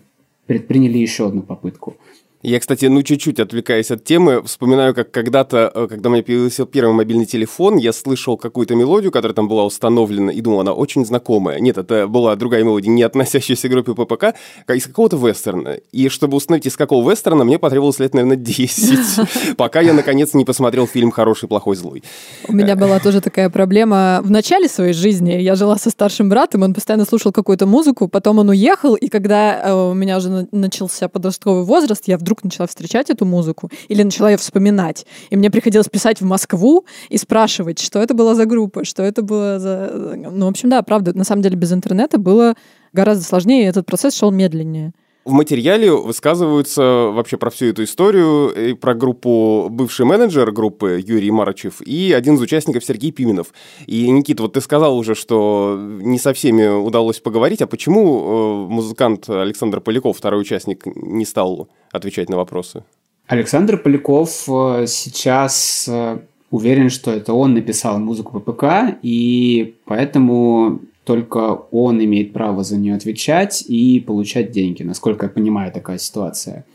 предприняли 0.50 0.98
еще 0.98 1.28
одну 1.28 1.44
попытку. 1.44 1.96
Я, 2.42 2.62
кстати, 2.62 2.86
ну 2.86 3.04
чуть-чуть 3.04 3.38
отвлекаясь 3.42 3.92
от 3.92 4.06
темы, 4.06 4.42
вспоминаю, 4.44 4.96
как 4.96 5.12
когда-то, 5.12 5.70
э, 5.76 5.88
когда 5.90 6.10
у 6.10 6.14
меня 6.14 6.24
появился 6.24 6.66
первый 6.66 6.94
мобильный 6.94 7.26
телефон, 7.26 7.76
я 7.76 7.92
слышал 7.92 8.38
какую-то 8.38 8.76
мелодию, 8.76 9.12
которая 9.12 9.36
там 9.36 9.50
была 9.50 9.66
установлена, 9.66 10.32
и 10.32 10.40
думал, 10.40 10.62
она 10.62 10.72
очень 10.72 11.06
знакомая. 11.06 11.60
Нет, 11.60 11.78
это 11.78 12.08
была 12.08 12.38
другая 12.38 12.64
мелодия, 12.64 12.90
не 12.92 13.04
относящаяся 13.04 13.68
к 13.68 13.72
группе 13.72 13.94
ППК, 13.94 14.38
как 14.66 14.78
из 14.78 14.86
какого-то 14.88 15.18
вестерна. 15.18 15.80
И 15.92 16.08
чтобы 16.08 16.38
установить, 16.38 16.66
из 16.66 16.78
какого 16.78 17.12
вестерна, 17.12 17.44
мне 17.44 17.60
потребовалось 17.60 18.00
лет, 18.00 18.14
наверное, 18.14 18.38
10, 18.38 19.58
пока 19.58 19.82
я, 19.82 19.92
наконец, 19.92 20.34
не 20.34 20.46
посмотрел 20.46 20.88
фильм 20.88 21.12
«Хороший, 21.12 21.50
плохой, 21.50 21.76
злой». 21.76 22.04
У 22.48 22.54
меня 22.54 22.78
была 22.78 23.00
тоже 23.00 23.20
такая 23.20 23.50
проблема 23.50 24.22
в 24.24 24.32
начале 24.32 24.70
своей 24.70 24.94
жизни. 24.94 25.32
Я 25.32 25.56
жила 25.56 25.78
со 25.78 25.90
старшим 25.90 26.30
братом, 26.30 26.64
он 26.64 26.74
постоянно 26.74 27.04
слушал 27.04 27.34
какую-то 27.34 27.66
музыку, 27.66 28.08
потом 28.08 28.40
он 28.40 28.48
уехал, 28.48 28.96
и 28.96 29.10
когда 29.10 29.62
э, 29.62 29.74
у 29.74 29.94
меня 29.94 30.16
уже 30.16 30.48
начался 30.54 31.10
подростковый 31.10 31.66
возраст, 31.66 32.04
я 32.08 32.18
вдруг 32.18 32.29
вдруг 32.30 32.44
начала 32.44 32.68
встречать 32.68 33.10
эту 33.10 33.26
музыку 33.26 33.72
или 33.88 34.04
начала 34.04 34.30
ее 34.30 34.38
вспоминать. 34.38 35.08
И 35.32 35.36
мне 35.36 35.50
приходилось 35.50 35.90
писать 35.90 36.22
в 36.22 36.26
Москву 36.26 36.86
и 37.10 37.18
спрашивать, 37.18 37.80
что 37.80 38.00
это 38.00 38.14
была 38.14 38.36
за 38.36 38.46
группа, 38.46 38.86
что 38.86 39.02
это 39.02 39.24
было 39.24 39.60
за... 39.60 40.14
Ну, 40.16 40.46
в 40.46 40.50
общем, 40.50 40.70
да, 40.70 40.84
правда, 40.84 41.18
на 41.18 41.24
самом 41.24 41.42
деле 41.42 41.56
без 41.56 41.74
интернета 41.74 42.20
было 42.20 42.54
гораздо 42.94 43.24
сложнее, 43.24 43.64
и 43.64 43.68
этот 43.68 43.88
процесс 43.88 44.16
шел 44.16 44.30
медленнее. 44.30 44.94
В 45.26 45.32
материале 45.32 45.92
высказываются 45.92 46.82
вообще 46.82 47.38
про 47.38 47.50
всю 47.50 47.68
эту 47.68 47.84
историю, 47.84 48.50
и 48.50 48.74
про 48.74 48.94
группу 48.96 49.68
бывший 49.70 50.06
менеджер 50.06 50.52
группы 50.52 51.04
Юрий 51.06 51.30
Марачев 51.30 51.82
и 51.82 52.14
один 52.14 52.36
из 52.36 52.42
участников 52.42 52.86
Сергей 52.86 53.12
Пименов. 53.12 53.48
И, 53.86 54.10
Никита, 54.10 54.44
вот 54.44 54.54
ты 54.54 54.62
сказал 54.62 54.98
уже, 54.98 55.16
что 55.16 55.78
не 55.78 56.18
со 56.18 56.34
всеми 56.34 56.68
удалось 56.68 57.20
поговорить, 57.20 57.62
а 57.62 57.68
почему 57.68 58.68
э, 58.68 58.72
музыкант 58.72 59.30
Александр 59.30 59.82
Поляков, 59.82 60.18
второй 60.18 60.42
участник, 60.42 60.86
не 60.86 61.26
стал 61.26 61.68
отвечать 61.92 62.30
на 62.30 62.38
вопросы? 62.38 62.84
Александр 63.28 63.78
Поляков 63.78 64.46
э, 64.48 64.86
сейчас 64.88 65.86
э, 65.88 66.20
уверен, 66.50 66.90
что 66.90 67.12
это 67.12 67.34
он 67.34 67.54
написал 67.54 68.00
музыку 68.00 68.40
ППК, 68.40 68.98
и 69.02 69.76
поэтому 69.86 70.80
только 71.10 71.56
он 71.72 72.04
имеет 72.06 72.34
право 72.34 72.64
за 72.64 72.78
нее 72.78 72.94
отвечать 72.94 73.64
и 73.68 74.00
получать 74.00 74.52
деньги, 74.52 74.84
насколько 74.84 75.26
я 75.26 75.30
понимаю 75.32 75.72
такая 75.72 75.98
ситуация. 75.98 76.66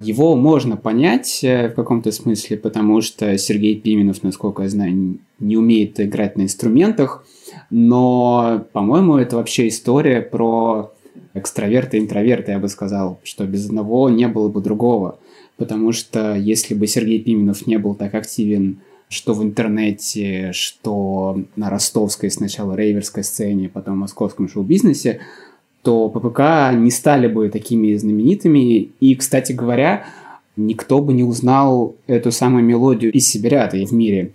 Его 0.00 0.34
можно 0.34 0.76
понять 0.76 1.44
э, 1.44 1.68
в 1.68 1.74
каком-то 1.74 2.10
смысле, 2.10 2.56
потому 2.56 3.00
что 3.02 3.38
Сергей 3.38 3.76
Пименов, 3.80 4.24
насколько 4.24 4.64
я 4.64 4.68
знаю, 4.68 5.20
не 5.38 5.56
умеет 5.56 6.00
играть 6.00 6.36
на 6.36 6.42
инструментах, 6.42 7.24
но, 7.70 8.66
по-моему, 8.72 9.16
это 9.16 9.36
вообще 9.36 9.68
история 9.68 10.22
про 10.22 10.92
экстраверта 11.34 11.96
и 11.96 12.00
интроверта, 12.00 12.50
я 12.50 12.58
бы 12.58 12.66
сказал, 12.66 13.20
что 13.22 13.46
без 13.46 13.66
одного 13.66 14.10
не 14.10 14.26
было 14.26 14.48
бы 14.48 14.60
другого. 14.60 15.20
Потому 15.56 15.92
что 15.92 16.34
если 16.34 16.74
бы 16.74 16.88
Сергей 16.88 17.20
Пименов 17.20 17.64
не 17.68 17.78
был 17.78 17.94
так 17.94 18.12
активен 18.14 18.80
что 19.08 19.34
в 19.34 19.42
интернете, 19.42 20.52
что 20.52 21.40
на 21.56 21.70
ростовской 21.70 22.30
сначала 22.30 22.74
рейверской 22.74 23.24
сцене, 23.24 23.68
потом 23.68 23.98
московском 23.98 24.48
шоу-бизнесе, 24.48 25.20
то 25.82 26.08
ППК 26.08 26.74
не 26.74 26.90
стали 26.90 27.28
бы 27.28 27.48
такими 27.48 27.94
знаменитыми. 27.94 28.90
И, 29.00 29.14
кстати 29.14 29.52
говоря, 29.52 30.04
никто 30.56 31.00
бы 31.00 31.12
не 31.12 31.24
узнал 31.24 31.96
эту 32.06 32.32
самую 32.32 32.64
мелодию 32.64 33.12
из 33.12 33.26
Сибирята 33.26 33.76
и 33.76 33.86
в 33.86 33.92
мире, 33.92 34.32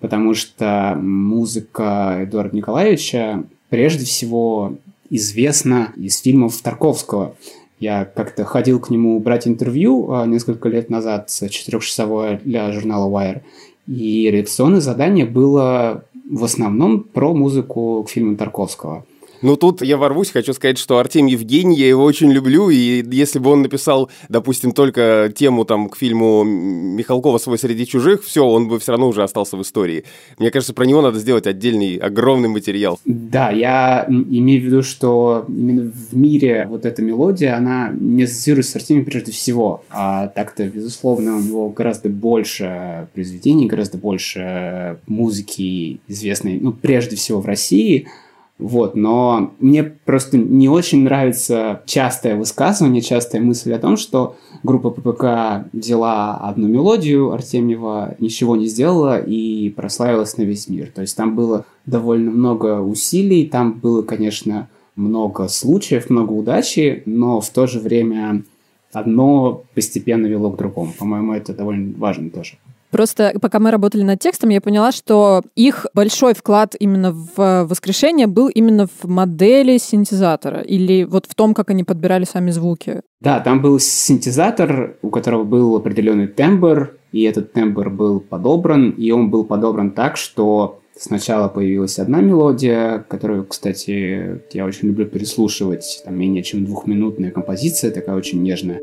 потому 0.00 0.34
что 0.34 0.98
музыка 1.00 2.18
Эдуарда 2.22 2.56
Николаевича 2.56 3.44
прежде 3.68 4.04
всего 4.04 4.76
известна 5.10 5.92
из 5.96 6.20
фильмов 6.20 6.60
Тарковского. 6.60 7.36
Я 7.78 8.06
как-то 8.06 8.44
ходил 8.44 8.80
к 8.80 8.88
нему 8.88 9.20
брать 9.20 9.46
интервью 9.46 10.10
а, 10.10 10.26
несколько 10.26 10.68
лет 10.70 10.88
назад, 10.88 11.28
четырехчасовое 11.28 12.40
для 12.42 12.72
журнала 12.72 13.10
Wire, 13.10 13.42
и 13.86 14.30
редакционное 14.30 14.80
задание 14.80 15.26
было 15.26 16.04
в 16.28 16.44
основном 16.44 17.00
про 17.02 17.32
музыку 17.34 18.04
к 18.04 18.10
фильму 18.10 18.36
Тарковского– 18.36 19.04
ну, 19.42 19.56
тут 19.56 19.82
я 19.82 19.96
ворвусь, 19.96 20.30
хочу 20.30 20.52
сказать, 20.52 20.78
что 20.78 20.98
Артем 20.98 21.26
Евгений, 21.26 21.76
я 21.76 21.88
его 21.88 22.04
очень 22.04 22.30
люблю, 22.30 22.70
и 22.70 23.04
если 23.10 23.38
бы 23.38 23.50
он 23.50 23.62
написал, 23.62 24.10
допустим, 24.28 24.72
только 24.72 25.32
тему 25.34 25.64
там 25.64 25.88
к 25.88 25.96
фильму 25.96 26.44
Михалкова 26.44 27.38
«Свой 27.38 27.58
среди 27.58 27.86
чужих», 27.86 28.24
все, 28.24 28.44
он 28.44 28.68
бы 28.68 28.78
все 28.78 28.92
равно 28.92 29.08
уже 29.08 29.22
остался 29.22 29.56
в 29.56 29.62
истории. 29.62 30.04
Мне 30.38 30.50
кажется, 30.50 30.74
про 30.74 30.84
него 30.84 31.02
надо 31.02 31.18
сделать 31.18 31.46
отдельный, 31.46 31.96
огромный 31.96 32.48
материал. 32.48 32.98
Да, 33.04 33.50
я 33.50 34.06
имею 34.08 34.62
в 34.62 34.64
виду, 34.64 34.82
что 34.82 35.44
именно 35.48 35.92
в 35.92 36.16
мире 36.16 36.66
вот 36.68 36.86
эта 36.86 37.02
мелодия, 37.02 37.56
она 37.56 37.92
не 37.98 38.24
ассоциируется 38.24 38.72
с 38.72 38.76
Артемием 38.76 39.04
прежде 39.04 39.32
всего, 39.32 39.84
а 39.90 40.28
так-то, 40.28 40.64
безусловно, 40.64 41.36
у 41.36 41.40
него 41.40 41.68
гораздо 41.70 42.08
больше 42.08 43.08
произведений, 43.14 43.66
гораздо 43.66 43.98
больше 43.98 44.98
музыки 45.06 46.00
известной, 46.08 46.58
ну, 46.60 46.72
прежде 46.72 47.16
всего 47.16 47.40
в 47.40 47.46
России– 47.46 48.08
вот, 48.58 48.94
но 48.96 49.52
мне 49.60 49.84
просто 49.84 50.38
не 50.38 50.68
очень 50.68 51.02
нравится 51.02 51.82
частое 51.84 52.36
высказывание, 52.36 53.02
частая 53.02 53.42
мысль 53.42 53.74
о 53.74 53.78
том, 53.78 53.98
что 53.98 54.36
группа 54.62 54.90
ППК 54.90 55.68
взяла 55.74 56.36
одну 56.38 56.66
мелодию 56.66 57.32
Артемьева, 57.32 58.16
ничего 58.18 58.56
не 58.56 58.66
сделала 58.66 59.18
и 59.18 59.68
прославилась 59.68 60.38
на 60.38 60.42
весь 60.42 60.68
мир. 60.68 60.90
То 60.94 61.02
есть 61.02 61.14
там 61.16 61.36
было 61.36 61.66
довольно 61.84 62.30
много 62.30 62.80
усилий, 62.80 63.46
там 63.46 63.74
было, 63.74 64.00
конечно, 64.00 64.68
много 64.94 65.48
случаев, 65.48 66.08
много 66.08 66.32
удачи, 66.32 67.02
но 67.04 67.42
в 67.42 67.50
то 67.50 67.66
же 67.66 67.78
время 67.78 68.42
одно 68.90 69.64
постепенно 69.74 70.26
вело 70.26 70.50
к 70.50 70.56
другому. 70.56 70.92
По-моему, 70.98 71.34
это 71.34 71.52
довольно 71.52 71.92
важно 71.98 72.30
тоже. 72.30 72.54
Просто 72.96 73.34
пока 73.42 73.58
мы 73.58 73.70
работали 73.70 74.02
над 74.02 74.20
текстом, 74.20 74.48
я 74.48 74.62
поняла, 74.62 74.90
что 74.90 75.42
их 75.54 75.84
большой 75.92 76.32
вклад 76.32 76.74
именно 76.80 77.12
в 77.12 77.66
воскрешение 77.66 78.26
был 78.26 78.48
именно 78.48 78.86
в 78.86 79.06
модели 79.06 79.76
синтезатора 79.76 80.62
или 80.62 81.04
вот 81.04 81.26
в 81.26 81.34
том, 81.34 81.52
как 81.52 81.68
они 81.68 81.84
подбирали 81.84 82.24
сами 82.24 82.50
звуки. 82.52 83.02
Да, 83.20 83.40
там 83.40 83.60
был 83.60 83.78
синтезатор, 83.80 84.96
у 85.02 85.10
которого 85.10 85.44
был 85.44 85.76
определенный 85.76 86.26
тембр, 86.26 86.96
и 87.12 87.24
этот 87.24 87.52
тембр 87.52 87.90
был 87.90 88.18
подобран, 88.18 88.88
и 88.92 89.10
он 89.10 89.28
был 89.28 89.44
подобран 89.44 89.90
так, 89.90 90.16
что 90.16 90.80
Сначала 90.98 91.48
появилась 91.48 91.98
одна 91.98 92.22
мелодия, 92.22 93.04
которую, 93.10 93.44
кстати, 93.44 94.40
я 94.54 94.64
очень 94.64 94.88
люблю 94.88 95.04
переслушивать. 95.04 96.00
Там 96.06 96.18
менее 96.18 96.42
чем 96.42 96.64
двухминутная 96.64 97.30
композиция, 97.32 97.90
такая 97.90 98.16
очень 98.16 98.42
нежная. 98.42 98.80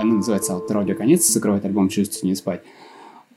Она 0.00 0.14
называется 0.14 0.54
«Аутро 0.54 0.84
конец», 0.94 1.26
закрывает 1.26 1.64
альбом 1.64 1.88
«Чувствую 1.88 2.30
не 2.30 2.36
спать». 2.36 2.62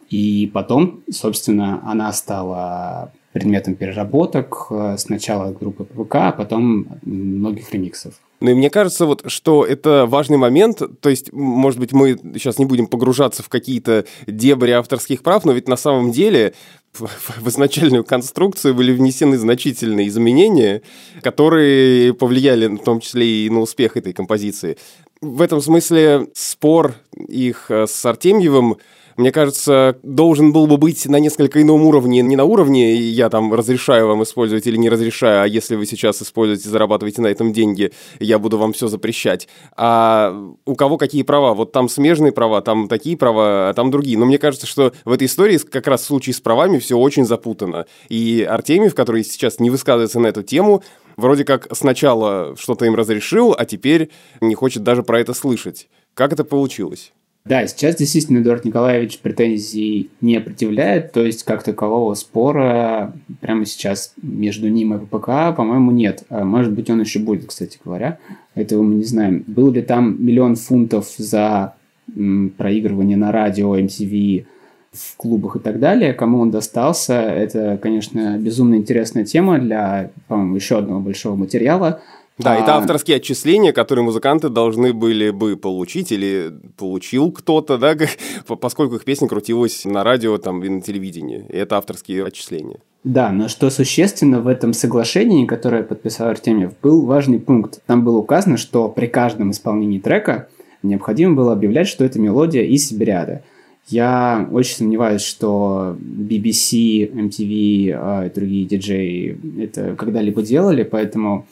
И 0.10 0.50
потом, 0.54 1.02
собственно, 1.10 1.82
она 1.84 2.14
стала 2.14 3.12
предметом 3.32 3.74
переработок 3.76 4.68
э, 4.70 4.96
сначала 5.00 5.52
группы 5.52 5.86
ПВК, 5.86 6.16
а 6.16 6.32
потом 6.32 6.86
многих 7.02 7.74
ремиксов. 7.74 8.14
Ну 8.40 8.52
и 8.52 8.54
мне 8.54 8.70
кажется, 8.70 9.06
вот, 9.06 9.24
что 9.28 9.66
это 9.66 10.06
важный 10.06 10.38
момент, 10.38 10.82
то 11.00 11.10
есть, 11.10 11.32
может 11.32 11.80
быть, 11.80 11.94
мы 11.94 12.20
сейчас 12.34 12.60
не 12.60 12.66
будем 12.66 12.88
погружаться 12.88 13.42
в 13.42 13.50
какие-то 13.50 14.06
дебри 14.28 14.72
авторских 14.72 15.24
прав, 15.24 15.46
но 15.46 15.54
ведь 15.54 15.68
на 15.68 15.78
самом 15.78 16.12
деле 16.12 16.54
в 16.94 17.48
изначальную 17.48 18.04
конструкцию 18.04 18.76
были 18.76 18.92
внесены 18.92 19.38
значительные 19.38 20.08
изменения, 20.10 20.82
которые 21.22 22.14
повлияли 22.14 22.68
в 22.68 22.84
том 22.84 23.00
числе 23.00 23.46
и 23.46 23.50
на 23.50 23.62
успех 23.62 23.98
этой 23.98 24.14
композиции 24.14 24.78
в 25.24 25.42
этом 25.42 25.62
смысле 25.62 26.28
спор 26.34 26.96
их 27.16 27.72
э, 27.72 27.88
с 27.88 28.06
Артемьевым 28.06 28.78
мне 29.18 29.32
кажется, 29.32 29.98
должен 30.04 30.54
был 30.54 30.68
бы 30.68 30.78
быть 30.78 31.06
на 31.06 31.20
несколько 31.20 31.62
ином 31.62 31.84
уровне. 31.84 32.22
Не 32.22 32.36
на 32.36 32.46
уровне 32.46 32.96
«я 32.96 33.30
там 33.30 33.54
разрешаю 33.54 34.08
вам 34.08 34.24
использовать 34.24 34.66
или 34.68 34.78
не 34.78 34.90
разрешаю, 34.90 35.44
а 35.44 35.48
если 35.48 35.76
вы 35.76 35.86
сейчас 35.86 36.22
используете, 36.22 36.70
зарабатываете 36.70 37.22
на 37.22 37.28
этом 37.28 37.54
деньги, 37.54 37.92
я 38.20 38.40
буду 38.40 38.58
вам 38.58 38.74
все 38.74 38.88
запрещать». 38.88 39.48
А 39.76 40.36
у 40.66 40.76
кого 40.76 40.98
какие 40.98 41.24
права? 41.24 41.54
Вот 41.54 41.72
там 41.72 41.90
смежные 41.90 42.32
права, 42.32 42.62
там 42.62 42.88
такие 42.88 43.18
права, 43.18 43.70
а 43.70 43.74
там 43.74 43.92
другие. 43.92 44.18
Но 44.18 44.26
мне 44.26 44.38
кажется, 44.38 44.68
что 44.68 44.94
в 45.06 45.12
этой 45.12 45.28
истории 45.28 45.58
как 45.58 45.88
раз 45.88 46.02
в 46.02 46.06
случае 46.06 46.34
с 46.34 46.42
правами 46.42 46.80
все 46.80 46.98
очень 46.98 47.26
запутано. 47.26 47.86
И 48.10 48.46
Артемьев, 48.48 48.96
который 48.96 49.24
сейчас 49.24 49.60
не 49.60 49.70
высказывается 49.70 50.20
на 50.20 50.28
эту 50.28 50.44
тему, 50.44 50.84
вроде 51.18 51.46
как 51.46 51.68
сначала 51.76 52.56
что-то 52.58 52.86
им 52.86 52.96
разрешил, 52.96 53.56
а 53.58 53.66
теперь 53.66 54.10
не 54.42 54.56
хочет 54.56 54.84
даже 54.84 55.04
про 55.04 55.20
это 55.20 55.34
слышать. 55.34 55.88
Как 56.14 56.34
это 56.34 56.44
получилось? 56.44 57.12
Да, 57.46 57.68
сейчас 57.68 57.96
действительно 57.98 58.40
Эдуард 58.40 58.64
Николаевич 58.64 59.20
претензий 59.20 60.10
не 60.22 60.40
предъявляет, 60.40 61.12
то 61.12 61.26
есть 61.26 61.44
как 61.44 61.62
такового 61.62 62.14
спора 62.14 63.14
прямо 63.42 63.66
сейчас 63.66 64.14
между 64.22 64.70
ним 64.70 64.94
и 64.94 65.06
ППК, 65.06 65.54
по-моему, 65.54 65.92
нет. 65.92 66.24
А 66.30 66.46
может 66.46 66.72
быть, 66.72 66.90
он 66.90 67.02
еще 67.02 67.20
будет, 67.20 67.46
кстати 67.46 67.80
говоря, 67.84 68.18
этого 68.56 68.82
мы 68.82 68.96
не 68.96 69.04
знаем. 69.04 69.44
Был 69.46 69.72
ли 69.72 69.82
там 69.82 70.24
миллион 70.26 70.56
фунтов 70.56 71.14
за 71.18 71.76
м, 72.16 72.54
проигрывание 72.56 73.18
на 73.18 73.34
радио 73.34 73.78
MTV 73.78 74.46
в 74.94 75.18
клубах 75.18 75.58
и 75.58 75.60
так 75.60 75.80
далее. 75.80 76.14
Кому 76.14 76.40
он 76.40 76.50
достался, 76.50 77.14
это, 77.16 77.78
конечно, 77.82 78.38
безумно 78.38 78.76
интересная 78.76 79.26
тема 79.26 79.60
для, 79.60 80.12
по-моему, 80.28 80.56
еще 80.56 80.78
одного 80.78 81.02
большого 81.02 81.36
материала. 81.36 82.02
Да, 82.38 82.54
а... 82.54 82.56
это 82.56 82.76
авторские 82.76 83.18
отчисления, 83.18 83.74
которые 83.74 84.04
музыканты 84.04 84.50
должны 84.50 84.94
были 84.94 85.30
бы 85.30 85.56
получить 85.56 86.12
или 86.12 86.54
получил 86.78 87.32
кто-то, 87.32 87.78
да, 87.78 87.96
поскольку 88.60 88.96
их 88.96 89.06
песня 89.06 89.28
крутилась 89.28 89.86
на 89.86 90.04
радио 90.04 90.38
там, 90.38 90.64
и 90.64 90.70
на 90.70 90.82
телевидении. 90.82 91.46
И 91.50 91.58
это 91.58 91.78
авторские 91.78 92.26
отчисления. 92.26 92.80
Да, 93.04 93.32
но 93.32 93.50
что 93.50 93.70
существенно 93.70 94.40
в 94.40 94.48
этом 94.48 94.74
соглашении, 94.74 95.46
которое 95.46 95.84
подписал 95.84 96.30
Артемьев, 96.30 96.72
был 96.82 97.06
важный 97.06 97.40
пункт. 97.40 97.82
Там 97.86 98.04
было 98.04 98.18
указано, 98.18 98.58
что 98.58 98.88
при 98.88 99.08
каждом 99.08 99.52
исполнении 99.52 100.00
трека 100.00 100.48
необходимо 100.84 101.36
было 101.36 101.54
объявлять, 101.54 101.88
что 101.88 102.06
это 102.06 102.20
мелодия 102.20 102.64
из 102.64 102.88
Сибириады. 102.88 103.44
Я 103.88 104.48
очень 104.50 104.76
сомневаюсь, 104.76 105.22
что 105.22 105.98
BBC, 106.00 107.12
MTV 107.12 107.92
а, 107.94 108.26
и 108.26 108.34
другие 108.34 108.66
диджеи 108.66 109.38
это 109.60 109.96
когда-либо 109.98 110.42
делали, 110.42 110.84
поэтому 110.84 111.46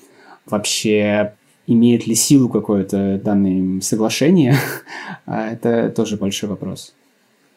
вообще 0.45 1.35
имеет 1.67 2.07
ли 2.07 2.15
силу 2.15 2.49
какое-то 2.49 3.19
данное 3.23 3.81
соглашение, 3.81 4.55
а, 5.25 5.51
это 5.51 5.89
тоже 5.89 6.17
большой 6.17 6.49
вопрос. 6.49 6.93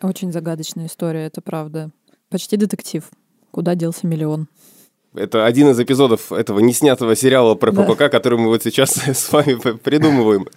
Очень 0.03 0.33
загадочная 0.33 0.87
история, 0.87 1.27
это 1.27 1.41
правда. 1.41 1.91
Почти 2.29 2.57
детектив. 2.57 3.05
Куда 3.51 3.75
делся 3.75 4.07
миллион? 4.07 4.49
Это 5.15 5.47
один 5.47 5.69
из 5.71 5.79
эпизодов 5.79 6.33
этого 6.33 6.59
неснятого 6.59 7.15
сериала 7.15 7.55
про 7.55 7.71
ППК, 7.71 7.99
да. 7.99 8.09
который 8.09 8.39
мы 8.39 8.49
вот 8.49 8.65
сейчас 8.65 8.95
с 9.07 9.33
вами 9.33 9.55
придумываем. 9.79 10.49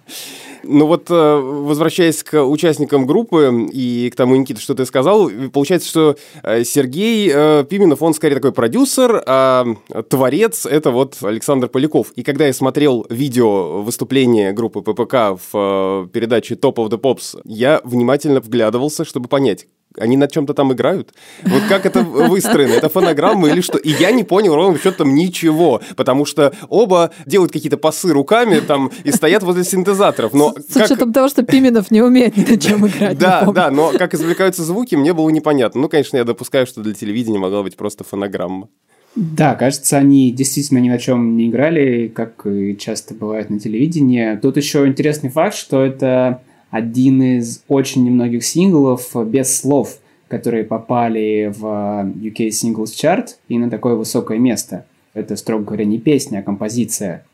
Ну 0.62 0.86
вот, 0.86 1.10
э, 1.10 1.14
возвращаясь 1.14 2.22
к 2.22 2.42
участникам 2.42 3.06
группы 3.06 3.68
и 3.72 4.10
к 4.10 4.16
тому, 4.16 4.36
Никита, 4.36 4.60
что 4.60 4.74
ты 4.74 4.84
сказал, 4.86 5.30
получается, 5.52 5.88
что 5.88 6.16
э, 6.42 6.64
Сергей 6.64 7.30
э, 7.32 7.64
Пименов, 7.68 8.02
он 8.02 8.14
скорее 8.14 8.36
такой 8.36 8.52
продюсер, 8.52 9.22
а 9.26 9.66
творец— 10.08 10.66
это 10.70 10.90
вот 10.90 11.16
Александр 11.22 11.68
Поляков. 11.68 12.12
И 12.12 12.22
когда 12.22 12.46
я 12.46 12.52
смотрел 12.52 13.06
видео 13.10 13.82
выступления 13.82 14.52
группы 14.52 14.82
ППК 14.82 15.40
в 15.52 16.08
передаче 16.12 16.54
Top 16.54 16.76
of 16.76 16.88
the 16.88 17.00
Pops, 17.00 17.40
я 17.44 17.80
внимательно 17.84 18.40
вглядывался, 18.40 19.04
чтобы 19.04 19.28
понять, 19.28 19.66
они 19.98 20.16
над 20.16 20.32
чем-то 20.32 20.54
там 20.54 20.72
играют? 20.72 21.14
Вот 21.42 21.62
как 21.68 21.86
это 21.86 22.02
выстроено? 22.02 22.72
Это 22.72 22.88
фонограмма 22.88 23.48
или 23.48 23.60
что? 23.60 23.78
И 23.78 23.90
я 23.90 24.10
не 24.10 24.24
понял 24.24 24.54
ровно 24.54 24.78
счетом 24.78 25.14
ничего, 25.14 25.80
потому 25.96 26.24
что 26.24 26.52
оба 26.68 27.10
делают 27.26 27.52
какие-то 27.52 27.76
пасы 27.76 28.12
руками 28.12 28.60
там 28.60 28.90
и 29.04 29.12
стоят 29.12 29.42
возле 29.42 29.64
синтезаторов. 29.64 30.32
Но 30.32 30.54
С 30.68 30.74
как... 30.74 30.86
учетом 30.86 31.12
того, 31.12 31.28
что 31.28 31.42
Пименов 31.42 31.90
не 31.90 32.02
умеет 32.02 32.36
ни 32.36 32.44
на 32.44 32.58
чем 32.58 32.86
играть. 32.86 33.18
Да, 33.18 33.44
да, 33.52 33.70
но 33.70 33.92
как 33.92 34.14
извлекаются 34.14 34.62
звуки, 34.62 34.94
мне 34.94 35.12
было 35.12 35.30
непонятно. 35.30 35.80
Ну, 35.80 35.88
конечно, 35.88 36.16
я 36.16 36.24
допускаю, 36.24 36.66
что 36.66 36.82
для 36.82 36.94
телевидения 36.94 37.38
могла 37.38 37.62
быть 37.62 37.76
просто 37.76 38.04
фонограмма. 38.04 38.68
Да, 39.16 39.54
кажется, 39.54 39.96
они 39.96 40.30
действительно 40.30 40.78
ни 40.78 40.88
на 40.88 40.98
чем 40.98 41.36
не 41.36 41.48
играли, 41.48 42.08
как 42.08 42.46
и 42.46 42.76
часто 42.76 43.14
бывает 43.14 43.50
на 43.50 43.58
телевидении. 43.58 44.36
Тут 44.36 44.56
еще 44.56 44.86
интересный 44.86 45.30
факт, 45.30 45.56
что 45.56 45.84
это 45.84 46.42
один 46.70 47.22
из 47.22 47.62
очень 47.68 48.04
немногих 48.04 48.44
синглов 48.44 49.14
без 49.26 49.56
слов, 49.56 49.98
которые 50.28 50.64
попали 50.64 51.52
в 51.56 51.64
UK 51.64 52.48
Singles 52.48 52.92
Chart 52.94 53.26
и 53.48 53.58
на 53.58 53.70
такое 53.70 53.94
высокое 53.94 54.38
место. 54.38 54.86
Это, 55.14 55.36
строго 55.36 55.64
говоря, 55.64 55.84
не 55.84 55.98
песня, 55.98 56.40
а 56.40 56.42
композиция. 56.42 57.24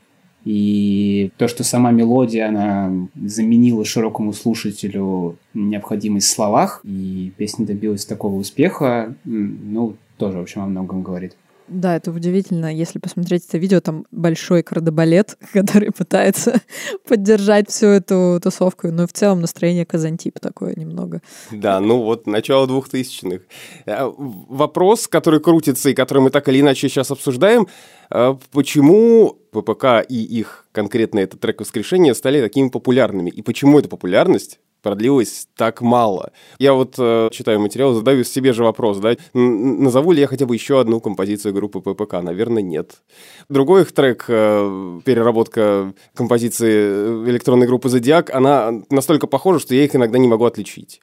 И 0.45 1.31
то, 1.39 1.49
что 1.49 1.65
сама 1.65 1.91
мелодия, 1.91 2.49
она 2.49 2.93
заменила 3.15 3.85
широкому 3.85 4.33
слушателю 4.33 5.37
необходимость 5.55 6.29
в 6.29 6.35
словах, 6.35 6.81
и 6.85 7.33
песня 7.37 7.67
добилась 7.67 8.05
такого 8.05 8.37
успеха, 8.37 9.15
ну, 9.25 9.97
тоже, 10.19 10.39
в 10.39 10.43
общем, 10.43 10.63
о 10.63 10.67
многом 10.67 11.03
говорит. 11.03 11.35
Да, 11.69 11.97
это 11.97 12.11
удивительно. 12.11 12.75
Если 12.75 12.99
посмотреть 12.99 13.47
это 13.49 13.57
видео, 13.57 13.81
там 13.81 14.07
большой 14.11 14.63
кардебалет, 14.63 15.39
который 15.53 15.93
пытается 15.93 16.61
поддержать 17.09 17.71
всю 17.71 17.87
эту 17.87 18.39
тусовку. 18.43 18.89
Но 18.89 19.07
в 19.07 19.13
целом 19.13 19.41
настроение 19.41 19.87
Казантип 19.87 20.39
такое 20.41 20.75
немного. 20.77 21.23
Да, 21.51 21.81
ну 21.81 22.03
вот 22.03 22.27
начало 22.27 22.67
двухтысячных. 22.67 23.43
Э, 23.87 24.11
вопрос, 24.17 25.09
который 25.09 25.41
крутится 25.41 25.91
и 25.91 25.95
который 25.95 26.23
мы 26.23 26.31
так 26.31 26.49
или 26.49 26.61
иначе 26.61 26.89
сейчас 26.89 27.11
обсуждаем, 27.11 27.67
э, 28.11 28.37
почему 28.53 29.39
ППК 29.51 30.05
и 30.07 30.23
их 30.23 30.67
конкретно 30.73 31.21
этот 31.21 31.41
трек 31.41 31.61
воскрешения 31.61 32.13
стали 32.15 32.43
такими 32.43 32.69
популярными? 32.69 33.31
И 33.31 33.41
почему 33.41 33.79
эта 33.79 33.89
популярность 33.89 34.59
продлилось 34.85 35.49
так 35.57 35.81
мало. 35.81 36.31
Я 36.59 36.75
вот 36.75 36.95
э, 36.99 37.31
читаю 37.33 37.59
материал, 37.59 37.95
задаю 37.95 38.23
себе 38.23 38.53
же 38.53 38.63
вопрос, 38.63 38.99
да, 38.99 39.17
назову 39.33 40.13
ли 40.13 40.21
я 40.21 40.27
хотя 40.27 40.45
бы 40.47 40.55
еще 40.55 40.79
одну 40.79 41.01
композицию 41.01 41.55
группы 41.55 41.81
ППК? 41.81 42.23
Наверное, 42.23 42.63
нет. 42.63 43.03
Другой 43.49 43.83
их 43.83 43.93
трек, 43.93 44.27
э, 44.29 45.01
переработка 45.05 45.95
композиции 46.15 46.71
э, 46.71 47.25
электронной 47.31 47.67
группы 47.67 47.89
Зодиак, 47.89 48.29
она 48.35 48.73
настолько 48.91 49.27
похожа, 49.27 49.59
что 49.59 49.75
я 49.75 49.85
их 49.85 49.97
иногда 49.97 50.19
не 50.19 50.29
могу 50.29 50.45
отличить. 50.45 51.01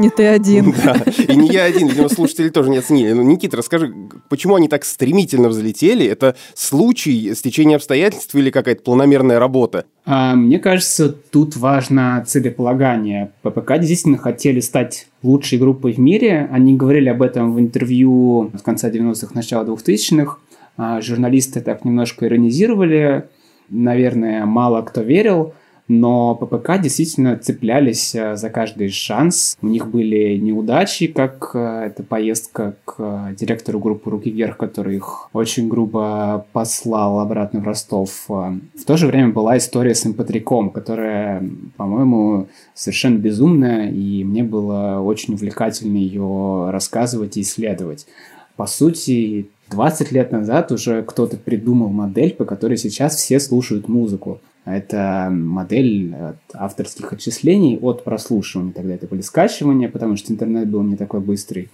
Не 0.00 0.08
ты 0.08 0.26
один. 0.26 0.74
Да, 0.82 0.96
и 1.28 1.36
не 1.36 1.48
я 1.48 1.64
один, 1.64 1.88
видимо, 1.88 2.08
слушатели 2.08 2.48
тоже 2.48 2.70
не 2.70 2.78
оценили. 2.78 3.12
Ну, 3.12 3.22
Никита, 3.22 3.58
расскажи, 3.58 3.92
почему 4.30 4.54
они 4.54 4.66
так 4.66 4.86
стремительно 4.86 5.50
взлетели? 5.50 6.06
Это 6.06 6.36
случай, 6.54 7.34
стечение 7.34 7.76
обстоятельств 7.76 8.34
или 8.34 8.50
какая-то 8.50 8.82
планомерная 8.82 9.38
работа? 9.38 9.84
А, 10.06 10.34
мне 10.34 10.58
кажется, 10.58 11.10
тут 11.10 11.54
важно 11.56 12.24
целеполагание. 12.26 13.32
ППК 13.42 13.78
действительно 13.78 14.16
хотели 14.16 14.60
стать 14.60 15.06
лучшей 15.22 15.58
группой 15.58 15.92
в 15.92 15.98
мире. 15.98 16.48
Они 16.50 16.76
говорили 16.76 17.10
об 17.10 17.20
этом 17.20 17.52
в 17.54 17.60
интервью 17.60 18.50
в 18.54 18.62
конце 18.62 18.90
90-х, 18.90 19.34
начала 19.34 19.64
2000-х. 19.64 20.38
А, 20.78 21.02
журналисты 21.02 21.60
так 21.60 21.84
немножко 21.84 22.26
иронизировали. 22.26 23.24
Наверное, 23.68 24.46
мало 24.46 24.80
кто 24.80 25.02
верил 25.02 25.52
но 25.90 26.36
ППК 26.36 26.80
действительно 26.80 27.36
цеплялись 27.36 28.14
э, 28.14 28.36
за 28.36 28.48
каждый 28.48 28.90
шанс. 28.90 29.58
У 29.60 29.66
них 29.66 29.88
были 29.88 30.36
неудачи, 30.36 31.08
как 31.08 31.50
э, 31.52 31.86
эта 31.86 32.04
поездка 32.04 32.76
к 32.84 32.94
э, 32.98 33.34
директору 33.34 33.80
группы 33.80 34.08
«Руки 34.08 34.30
вверх», 34.30 34.56
который 34.56 34.96
их 34.96 35.28
очень 35.32 35.68
грубо 35.68 36.46
послал 36.52 37.18
обратно 37.18 37.58
в 37.60 37.64
Ростов. 37.64 38.28
В 38.28 38.84
то 38.86 38.96
же 38.96 39.08
время 39.08 39.30
была 39.30 39.58
история 39.58 39.96
с 39.96 40.06
импатриком, 40.06 40.70
которая, 40.70 41.42
по-моему, 41.76 42.46
совершенно 42.72 43.18
безумная, 43.18 43.90
и 43.90 44.22
мне 44.22 44.44
было 44.44 45.00
очень 45.00 45.34
увлекательно 45.34 45.96
ее 45.96 46.70
рассказывать 46.70 47.36
и 47.36 47.40
исследовать. 47.40 48.06
По 48.54 48.66
сути, 48.66 49.48
20 49.70 50.12
лет 50.12 50.30
назад 50.30 50.70
уже 50.70 51.02
кто-то 51.02 51.36
придумал 51.36 51.88
модель, 51.88 52.32
по 52.32 52.44
которой 52.44 52.76
сейчас 52.76 53.16
все 53.16 53.40
слушают 53.40 53.88
музыку. 53.88 54.40
Это 54.64 55.28
модель 55.30 56.14
авторских 56.52 57.12
отчислений 57.12 57.78
от 57.80 58.04
прослушивания. 58.04 58.72
Тогда 58.72 58.94
это 58.94 59.06
были 59.06 59.22
скачивания, 59.22 59.88
потому 59.88 60.16
что 60.16 60.32
интернет 60.32 60.68
был 60.68 60.82
не 60.82 60.96
такой 60.96 61.20
быстрый. 61.20 61.70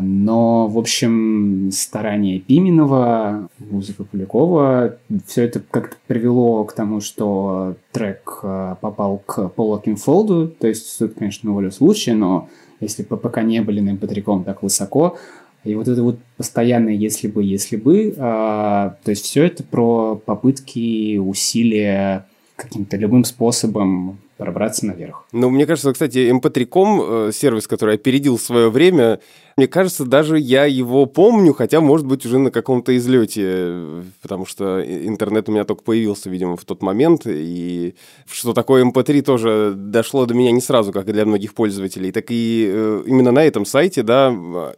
Но, 0.00 0.68
в 0.68 0.78
общем, 0.78 1.70
старания 1.72 2.38
Пименова, 2.38 3.48
музыка 3.58 4.04
Полякова, 4.04 4.96
все 5.26 5.42
это 5.42 5.60
как-то 5.60 5.96
привело 6.06 6.62
к 6.64 6.72
тому, 6.72 7.00
что 7.00 7.74
трек 7.90 8.38
э, 8.44 8.76
попал 8.80 9.20
к 9.26 9.48
Полу 9.48 9.80
Кинфолду. 9.80 10.46
То 10.46 10.68
есть, 10.68 11.00
тут, 11.00 11.14
конечно, 11.14 11.48
на 11.48 11.54
волю 11.54 11.72
случая, 11.72 12.14
но 12.14 12.48
если 12.78 13.02
пока 13.02 13.42
не 13.42 13.60
были 13.60 13.80
на 13.80 13.90
mp 13.90 14.44
так 14.44 14.62
высоко, 14.62 15.18
и 15.64 15.74
вот 15.74 15.88
это 15.88 16.02
вот 16.02 16.18
постоянное 16.36 16.94
«если 16.94 17.28
бы, 17.28 17.42
если 17.42 17.76
бы», 17.76 18.14
а, 18.18 18.96
то 19.04 19.10
есть 19.10 19.24
все 19.24 19.44
это 19.44 19.62
про 19.62 20.16
попытки, 20.16 21.18
усилия 21.18 22.26
каким-то 22.58 22.96
любым 22.96 23.24
способом 23.24 24.18
пробраться 24.36 24.86
наверх. 24.86 25.24
Ну, 25.32 25.48
мне 25.48 25.64
кажется, 25.66 25.92
кстати, 25.92 26.30
mp3.com, 26.30 27.02
э, 27.28 27.30
сервис, 27.32 27.66
который 27.66 27.94
опередил 27.94 28.38
свое 28.38 28.68
время, 28.68 29.20
мне 29.56 29.66
кажется, 29.66 30.04
даже 30.04 30.38
я 30.38 30.64
его 30.66 31.06
помню, 31.06 31.52
хотя, 31.52 31.80
может 31.80 32.06
быть, 32.06 32.24
уже 32.24 32.38
на 32.38 32.50
каком-то 32.50 32.96
излете, 32.96 34.04
потому 34.22 34.46
что 34.46 34.80
интернет 34.80 35.48
у 35.48 35.52
меня 35.52 35.64
только 35.64 35.82
появился, 35.82 36.30
видимо, 36.30 36.56
в 36.56 36.64
тот 36.64 36.82
момент, 36.82 37.22
и 37.26 37.94
что 38.30 38.52
такое 38.52 38.84
mp3 38.84 39.22
тоже 39.22 39.74
дошло 39.76 40.26
до 40.26 40.34
меня 40.34 40.52
не 40.52 40.60
сразу, 40.60 40.92
как 40.92 41.08
и 41.08 41.12
для 41.12 41.26
многих 41.26 41.54
пользователей. 41.54 42.12
Так 42.12 42.26
и 42.28 42.68
э, 42.68 43.02
именно 43.06 43.32
на 43.32 43.44
этом 43.44 43.66
сайте, 43.66 44.02
да, 44.02 44.32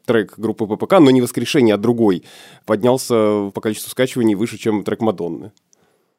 трек 0.07 0.35
группы 0.39 0.67
ППК, 0.67 1.01
но 1.01 1.11
не 1.11 1.21
воскрешение, 1.21 1.75
а 1.75 1.79
другой, 1.79 2.25
поднялся 2.65 3.51
по 3.55 3.61
количеству 3.61 3.91
скачиваний 3.91 4.35
выше, 4.35 4.59
чем 4.59 4.85
трек 4.85 5.01
Мадонны. 5.01 5.53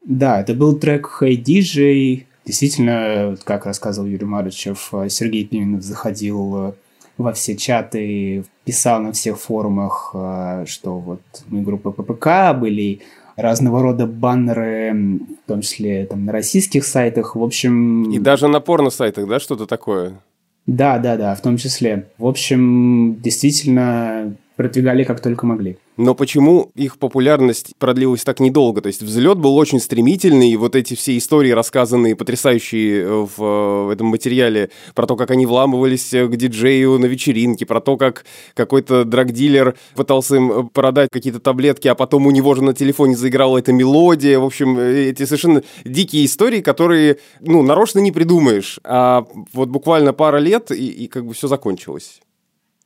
Да, 0.03 0.41
это 0.41 0.53
был 0.53 0.77
трек 0.77 1.19
Hey 1.21 1.41
DJ, 1.41 2.25
Действительно, 2.45 3.37
как 3.43 3.65
рассказывал 3.65 4.07
Юрий 4.07 4.25
Марычев, 4.25 4.89
э, 4.93 5.09
Сергей 5.09 5.45
Пименов 5.45 5.83
заходил 5.83 6.69
э, 6.69 6.73
во 7.17 7.33
все 7.33 7.55
чаты, 7.55 8.43
писал 8.65 8.99
на 8.99 9.11
всех 9.11 9.39
форумах, 9.39 10.11
э, 10.13 10.65
что 10.67 10.97
вот 10.97 11.21
мы 11.47 11.61
группа 11.61 11.91
ППК 11.91 12.59
были 12.59 13.01
разного 13.35 13.81
рода 13.83 14.07
баннеры, 14.07 15.19
в 15.45 15.47
том 15.47 15.61
числе 15.61 16.05
там 16.07 16.25
на 16.25 16.31
российских 16.31 16.83
сайтах. 16.83 17.35
В 17.35 17.43
общем... 17.43 18.09
И 18.11 18.17
даже 18.17 18.47
на 18.47 18.59
порно-сайтах, 18.59 19.27
да, 19.27 19.39
что-то 19.39 19.67
такое? 19.67 20.19
Да, 20.65 20.97
да, 20.97 21.17
да, 21.17 21.35
в 21.35 21.41
том 21.41 21.57
числе. 21.57 22.07
В 22.17 22.25
общем, 22.25 23.17
действительно 23.21 24.35
продвигали 24.55 25.03
как 25.03 25.21
только 25.21 25.45
могли. 25.45 25.77
Но 26.01 26.15
почему 26.15 26.71
их 26.73 26.97
популярность 26.97 27.75
продлилась 27.77 28.23
так 28.23 28.39
недолго? 28.39 28.81
То 28.81 28.87
есть 28.87 29.03
взлет 29.03 29.37
был 29.37 29.55
очень 29.55 29.79
стремительный, 29.79 30.49
и 30.49 30.57
вот 30.57 30.75
эти 30.75 30.95
все 30.95 31.15
истории, 31.15 31.51
рассказанные 31.51 32.15
потрясающие 32.15 33.03
э, 33.03 33.27
в, 33.37 33.85
в 33.85 33.89
этом 33.91 34.07
материале, 34.07 34.71
про 34.95 35.05
то, 35.05 35.15
как 35.15 35.29
они 35.29 35.45
вламывались 35.45 36.11
э, 36.15 36.25
к 36.25 36.35
диджею 36.35 36.97
на 36.97 37.05
вечеринке, 37.05 37.67
про 37.67 37.81
то, 37.81 37.97
как 37.97 38.25
какой-то 38.55 39.05
драгдилер 39.05 39.75
пытался 39.93 40.37
им 40.37 40.51
э, 40.51 40.63
продать 40.73 41.09
какие-то 41.11 41.39
таблетки, 41.39 41.87
а 41.87 41.93
потом 41.93 42.25
у 42.25 42.31
него 42.31 42.55
же 42.55 42.63
на 42.63 42.73
телефоне 42.73 43.15
заиграла 43.15 43.59
эта 43.59 43.71
мелодия. 43.71 44.39
В 44.39 44.45
общем, 44.45 44.79
эти 44.79 45.25
совершенно 45.25 45.61
дикие 45.85 46.25
истории, 46.25 46.61
которые, 46.61 47.19
ну, 47.41 47.61
нарочно 47.61 47.99
не 47.99 48.11
придумаешь. 48.11 48.79
А 48.83 49.27
вот 49.53 49.69
буквально 49.69 50.13
пара 50.13 50.37
лет, 50.37 50.71
и, 50.71 50.87
и 50.87 51.07
как 51.07 51.27
бы 51.27 51.35
все 51.35 51.47
закончилось. 51.47 52.21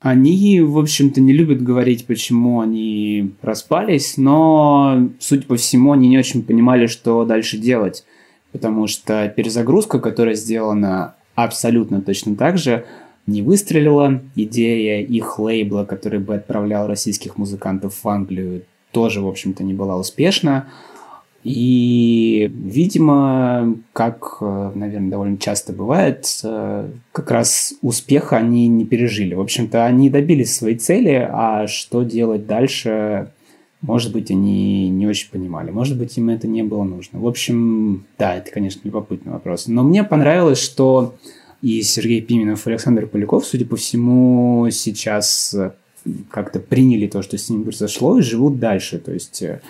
Они, 0.05 0.61
в 0.61 0.77
общем-то, 0.77 1.19
не 1.19 1.33
любят 1.33 1.63
говорить, 1.63 2.05
почему 2.05 2.59
они 2.61 3.33
распались, 3.41 4.17
но, 4.17 5.09
судя 5.19 5.47
по 5.47 5.55
всему, 5.55 5.93
они 5.93 6.09
не 6.09 6.19
очень 6.19 6.43
понимали, 6.43 6.85
что 6.85 7.25
дальше 7.25 7.57
делать, 7.57 8.05
потому 8.51 8.85
что 8.85 9.33
перезагрузка, 9.35 9.99
которая 9.99 10.35
сделана 10.35 11.15
абсолютно 11.33 12.03
точно 12.03 12.35
так 12.35 12.59
же, 12.59 12.85
не 13.25 13.41
выстрелила. 13.41 14.21
Идея 14.35 15.01
их 15.01 15.39
лейбла, 15.39 15.85
который 15.85 16.19
бы 16.19 16.35
отправлял 16.35 16.85
российских 16.85 17.39
музыкантов 17.39 18.03
в 18.03 18.07
Англию, 18.07 18.61
тоже, 18.91 19.21
в 19.21 19.27
общем-то, 19.27 19.63
не 19.63 19.73
была 19.73 19.97
успешна. 19.97 20.67
И, 21.45 22.51
видимо, 22.51 23.77
как, 23.93 24.37
э, 24.41 24.71
наверное, 24.73 25.11
довольно 25.11 25.37
часто 25.37 25.73
бывает, 25.73 26.25
э, 26.43 26.89
как 27.11 27.29
раз 27.29 27.75
успеха 27.83 28.37
они 28.37 28.67
не 28.67 28.83
пережили. 28.83 29.35
В 29.35 29.41
общем-то, 29.41 29.85
они 29.85 30.09
добились 30.09 30.55
своей 30.55 30.75
цели, 30.75 31.29
а 31.31 31.67
что 31.67 32.01
делать 32.01 32.47
дальше, 32.47 33.31
может 33.81 34.11
быть, 34.11 34.31
они 34.31 34.89
не 34.89 35.05
очень 35.05 35.29
понимали. 35.29 35.69
Может 35.69 35.99
быть, 35.99 36.17
им 36.17 36.29
это 36.29 36.47
не 36.47 36.63
было 36.63 36.83
нужно. 36.83 37.19
В 37.19 37.27
общем, 37.27 38.07
да, 38.17 38.37
это, 38.37 38.49
конечно, 38.49 38.81
любопытный 38.83 39.31
вопрос. 39.31 39.67
Но 39.67 39.83
мне 39.83 40.03
понравилось, 40.03 40.59
что 40.59 41.13
и 41.61 41.83
Сергей 41.83 42.21
Пименов, 42.21 42.65
и 42.65 42.71
Александр 42.71 43.05
Поляков, 43.05 43.45
судя 43.45 43.67
по 43.67 43.75
всему, 43.75 44.67
сейчас 44.71 45.55
как-то 46.29 46.59
приняли 46.59 47.07
то, 47.07 47.21
что 47.21 47.37
с 47.37 47.49
ним 47.49 47.63
произошло, 47.63 48.17
и 48.19 48.21
живут 48.21 48.59
дальше. 48.59 48.99
То 48.99 49.11
есть 49.11 49.41
э, 49.41 49.61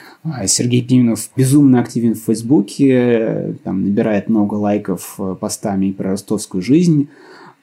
Сергей 0.45 0.85
Пименов 0.85 1.29
безумно 1.35 1.79
активен 1.79 2.15
в 2.15 2.19
Фейсбуке, 2.19 3.55
там 3.63 3.83
набирает 3.83 4.29
много 4.29 4.55
лайков 4.55 5.15
э, 5.17 5.35
постами 5.39 5.91
про 5.91 6.11
ростовскую 6.11 6.61
жизнь. 6.61 7.09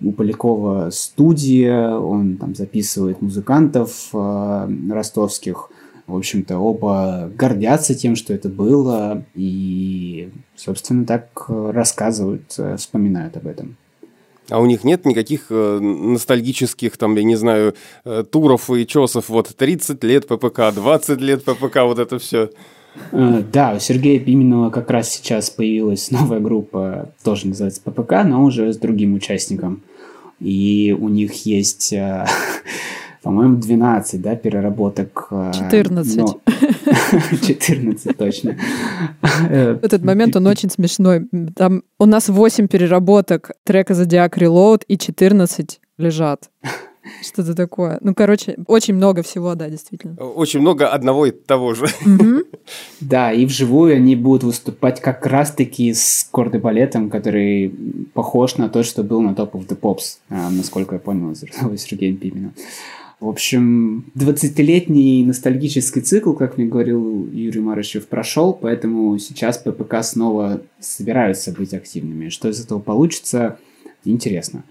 У 0.00 0.12
Полякова 0.12 0.90
студия, 0.90 1.90
он 1.90 2.36
там 2.36 2.54
записывает 2.54 3.20
музыкантов 3.22 4.08
э, 4.12 4.68
ростовских. 4.90 5.70
В 6.06 6.16
общем-то, 6.16 6.58
оба 6.58 7.30
гордятся 7.36 7.94
тем, 7.94 8.16
что 8.16 8.34
это 8.34 8.48
было, 8.48 9.24
и, 9.34 10.30
собственно, 10.56 11.06
так 11.06 11.44
рассказывают, 11.48 12.58
вспоминают 12.76 13.36
об 13.36 13.46
этом. 13.46 13.76
А 14.48 14.60
у 14.60 14.66
них 14.66 14.84
нет 14.84 15.04
никаких 15.06 15.46
э, 15.50 15.78
ностальгических, 15.80 16.96
там, 16.96 17.14
я 17.16 17.22
не 17.22 17.36
знаю, 17.36 17.74
э, 18.04 18.24
туров 18.30 18.70
и 18.70 18.86
чесов, 18.86 19.28
вот 19.28 19.54
30 19.56 20.02
лет 20.04 20.26
ППК, 20.26 20.72
20 20.74 21.20
лет 21.20 21.44
ППК, 21.44 21.82
вот 21.82 21.98
это 21.98 22.18
все. 22.18 22.50
Э, 23.12 23.42
да, 23.52 23.74
у 23.76 23.80
Сергея 23.80 24.20
именно 24.20 24.70
как 24.70 24.90
раз 24.90 25.10
сейчас 25.10 25.48
появилась 25.48 26.10
новая 26.10 26.40
группа, 26.40 27.10
тоже 27.22 27.46
называется 27.46 27.80
ППК, 27.82 28.24
но 28.24 28.42
уже 28.42 28.72
с 28.72 28.76
другим 28.78 29.14
участником. 29.14 29.82
И 30.40 30.94
у 30.98 31.08
них 31.08 31.46
есть 31.46 31.94
по-моему, 33.22 33.56
12, 33.56 34.20
да, 34.20 34.36
переработок. 34.36 35.28
14. 35.30 36.16
Но... 36.16 36.40
14, 37.46 38.16
точно. 38.16 38.56
Этот 39.50 40.04
момент, 40.04 40.36
он 40.36 40.46
очень 40.46 40.70
смешной. 40.70 41.28
Там 41.56 41.82
у 41.98 42.06
нас 42.06 42.28
8 42.28 42.68
переработок 42.68 43.52
трека 43.64 43.94
Zodiac 43.94 44.30
Reload 44.30 44.82
и 44.88 44.98
14 44.98 45.80
лежат. 45.98 46.50
Что-то 47.22 47.54
такое. 47.54 47.98
Ну, 48.00 48.14
короче, 48.14 48.56
очень 48.66 48.94
много 48.94 49.22
всего, 49.22 49.54
да, 49.54 49.68
действительно. 49.68 50.14
Очень 50.16 50.60
много 50.60 50.88
одного 50.88 51.26
и 51.26 51.30
того 51.32 51.74
же. 51.74 51.86
Да, 53.00 53.32
и 53.32 53.44
вживую 53.44 53.96
они 53.96 54.14
будут 54.14 54.44
выступать 54.44 55.00
как 55.00 55.26
раз-таки 55.26 55.92
с 55.94 56.28
балетом, 56.32 57.10
который 57.10 57.74
похож 58.14 58.56
на 58.56 58.68
то, 58.68 58.82
что 58.82 59.02
был 59.02 59.20
на 59.20 59.30
Top 59.30 59.52
of 59.52 59.66
the 59.66 59.78
Pops, 59.78 60.18
насколько 60.28 60.94
я 60.94 60.98
понял 61.00 61.32
из 61.32 61.82
Сергея 61.82 62.14
Пимена. 62.14 62.52
В 63.22 63.28
общем, 63.28 64.06
20-летний 64.16 65.24
ностальгический 65.24 66.02
цикл, 66.02 66.32
как 66.32 66.58
мне 66.58 66.66
говорил 66.66 67.30
Юрий 67.30 67.60
Марышев, 67.60 68.08
прошел, 68.08 68.52
поэтому 68.52 69.16
сейчас 69.18 69.58
ППК 69.58 70.02
снова 70.02 70.60
собираются 70.80 71.52
быть 71.52 71.72
активными. 71.72 72.30
Что 72.30 72.48
из 72.48 72.60
этого 72.60 72.80
получится, 72.80 73.60
интересно. 74.04 74.64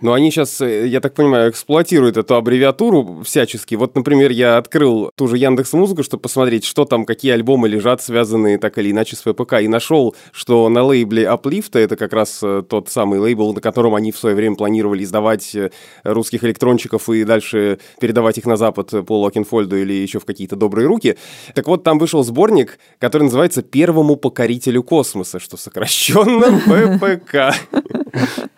Но 0.00 0.12
они 0.12 0.30
сейчас, 0.30 0.60
э, 0.60 0.86
я 0.86 1.00
так 1.00 1.14
понимаю, 1.14 1.50
эксплуатируют 1.50 2.16
эту 2.16 2.34
аббревиатуру 2.34 3.22
всячески. 3.24 3.74
Вот, 3.74 3.94
например, 3.94 4.30
я 4.30 4.58
открыл 4.58 5.10
ту 5.14 5.28
же 5.28 5.38
Яндекс 5.38 5.72
Музыку, 5.72 6.02
чтобы 6.02 6.22
посмотреть, 6.22 6.64
что 6.64 6.84
там, 6.84 7.04
какие 7.04 7.32
альбомы 7.32 7.68
лежат, 7.68 8.02
связанные 8.02 8.58
так 8.58 8.78
или 8.78 8.90
иначе 8.90 9.16
с 9.16 9.20
ВПК, 9.20 9.54
и 9.60 9.68
нашел, 9.68 10.14
что 10.32 10.68
на 10.68 10.82
лейбле 10.82 11.24
Uplift, 11.24 11.78
это 11.78 11.96
как 11.96 12.12
раз 12.12 12.40
э, 12.42 12.62
тот 12.68 12.88
самый 12.88 13.18
лейбл, 13.18 13.54
на 13.54 13.60
котором 13.60 13.94
они 13.94 14.12
в 14.12 14.18
свое 14.18 14.36
время 14.36 14.56
планировали 14.56 15.02
издавать 15.02 15.54
э, 15.54 15.70
русских 16.04 16.44
электрончиков 16.44 17.08
и 17.08 17.24
дальше 17.24 17.78
передавать 18.00 18.38
их 18.38 18.46
на 18.46 18.56
Запад 18.56 18.92
по 19.06 19.20
Локенфольду 19.20 19.76
или 19.76 19.92
еще 19.92 20.18
в 20.18 20.24
какие-то 20.24 20.56
добрые 20.56 20.86
руки. 20.86 21.16
Так 21.54 21.66
вот, 21.66 21.84
там 21.84 21.98
вышел 21.98 22.22
сборник, 22.22 22.78
который 22.98 23.24
называется 23.24 23.62
«Первому 23.62 24.16
покорителю 24.16 24.82
космоса», 24.82 25.38
что 25.38 25.56
сокращенно 25.56 26.60
ППК. 26.66 27.54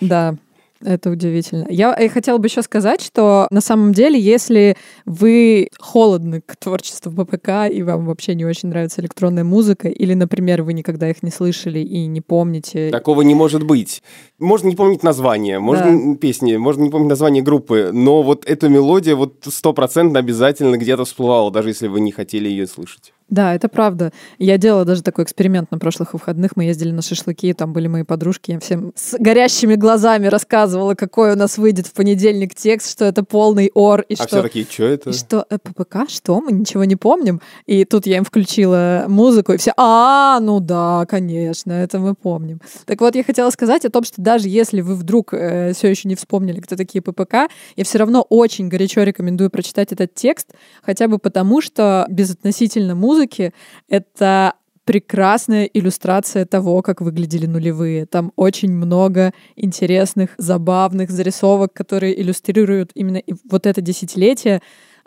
Да, 0.00 0.36
это 0.82 1.10
удивительно. 1.10 1.66
Я 1.68 1.94
э, 1.94 2.08
хотела 2.08 2.38
бы 2.38 2.46
еще 2.46 2.62
сказать, 2.62 3.02
что 3.02 3.46
на 3.50 3.60
самом 3.60 3.92
деле, 3.92 4.18
если 4.18 4.76
вы 5.04 5.68
холодны 5.78 6.40
к 6.40 6.56
творчеству 6.56 7.12
ППК 7.12 7.70
и 7.70 7.82
вам 7.82 8.06
вообще 8.06 8.34
не 8.34 8.46
очень 8.46 8.70
нравится 8.70 9.02
электронная 9.02 9.44
музыка, 9.44 9.88
или, 9.88 10.14
например, 10.14 10.62
вы 10.62 10.72
никогда 10.72 11.10
их 11.10 11.22
не 11.22 11.30
слышали 11.30 11.80
и 11.80 12.06
не 12.06 12.22
помните... 12.22 12.88
Такого 12.90 13.20
не 13.22 13.34
может 13.34 13.62
быть. 13.62 14.02
Можно 14.38 14.68
не 14.68 14.76
помнить 14.76 15.02
название, 15.02 15.58
можно 15.58 16.14
да. 16.14 16.18
песни, 16.18 16.56
можно 16.56 16.82
не 16.82 16.90
помнить 16.90 17.10
название 17.10 17.42
группы, 17.42 17.90
но 17.92 18.22
вот 18.22 18.46
эта 18.46 18.70
мелодия 18.70 19.14
вот 19.14 19.34
стопроцентно 19.46 20.18
обязательно 20.18 20.78
где-то 20.78 21.04
всплывала, 21.04 21.50
даже 21.50 21.68
если 21.68 21.88
вы 21.88 22.00
не 22.00 22.10
хотели 22.10 22.48
ее 22.48 22.66
слышать. 22.66 23.12
Да, 23.30 23.54
это 23.54 23.68
правда. 23.68 24.12
Я 24.38 24.58
делала 24.58 24.84
даже 24.84 25.02
такой 25.02 25.24
эксперимент 25.24 25.70
на 25.70 25.78
прошлых 25.78 26.12
выходных. 26.14 26.56
Мы 26.56 26.64
ездили 26.64 26.90
на 26.90 27.00
шашлыки, 27.00 27.52
там 27.54 27.72
были 27.72 27.86
мои 27.86 28.02
подружки. 28.02 28.50
Я 28.50 28.60
всем 28.60 28.92
с 28.96 29.16
горящими 29.18 29.76
глазами 29.76 30.26
рассказывала, 30.26 30.94
какой 30.94 31.32
у 31.32 31.36
нас 31.36 31.56
выйдет 31.56 31.86
в 31.86 31.92
понедельник 31.92 32.54
текст, 32.54 32.90
что 32.90 33.04
это 33.04 33.22
полный 33.22 33.70
ор. 33.72 34.00
И 34.02 34.14
а 34.14 34.16
что, 34.16 34.26
все 34.26 34.42
такие, 34.42 34.66
что 34.68 34.84
это? 34.84 35.10
И 35.10 35.12
что, 35.12 35.46
ППК, 35.48 36.08
что? 36.08 36.40
Мы 36.40 36.52
ничего 36.52 36.84
не 36.84 36.96
помним. 36.96 37.40
И 37.66 37.84
тут 37.84 38.06
я 38.06 38.16
им 38.16 38.24
включила 38.24 39.04
музыку, 39.08 39.52
и 39.52 39.56
все, 39.56 39.72
а, 39.76 40.40
ну 40.40 40.58
да, 40.58 41.06
конечно, 41.08 41.72
это 41.72 42.00
мы 42.00 42.14
помним. 42.14 42.60
Так 42.84 43.00
вот, 43.00 43.14
я 43.14 43.22
хотела 43.22 43.50
сказать 43.50 43.84
о 43.84 43.90
том, 43.90 44.02
что 44.04 44.20
даже 44.20 44.48
если 44.48 44.80
вы 44.80 44.96
вдруг 44.96 45.32
э, 45.32 45.72
все 45.72 45.88
еще 45.88 46.08
не 46.08 46.16
вспомнили, 46.16 46.60
кто 46.60 46.74
такие 46.76 47.00
ППК, 47.00 47.48
я 47.76 47.84
все 47.84 47.98
равно 47.98 48.26
очень 48.28 48.68
горячо 48.68 49.02
рекомендую 49.04 49.50
прочитать 49.50 49.92
этот 49.92 50.14
текст, 50.14 50.52
хотя 50.82 51.06
бы 51.06 51.18
потому, 51.18 51.60
что 51.60 52.06
безотносительно 52.08 52.94
музыки, 52.94 53.19
музыки— 53.20 53.52
это 53.88 54.54
прекрасная 54.84 55.64
иллюстрация 55.66 56.46
того, 56.46 56.82
как 56.82 57.00
выглядели 57.00 57.46
нулевые. 57.46 58.06
Там 58.06 58.32
очень 58.36 58.72
много 58.72 59.32
интересных, 59.56 60.30
забавных 60.38 61.10
зарисовок, 61.10 61.72
которые 61.72 62.20
иллюстрируют 62.20 62.90
именно 62.94 63.22
вот 63.48 63.66
это 63.66 63.80
десятилетие, 63.80 64.62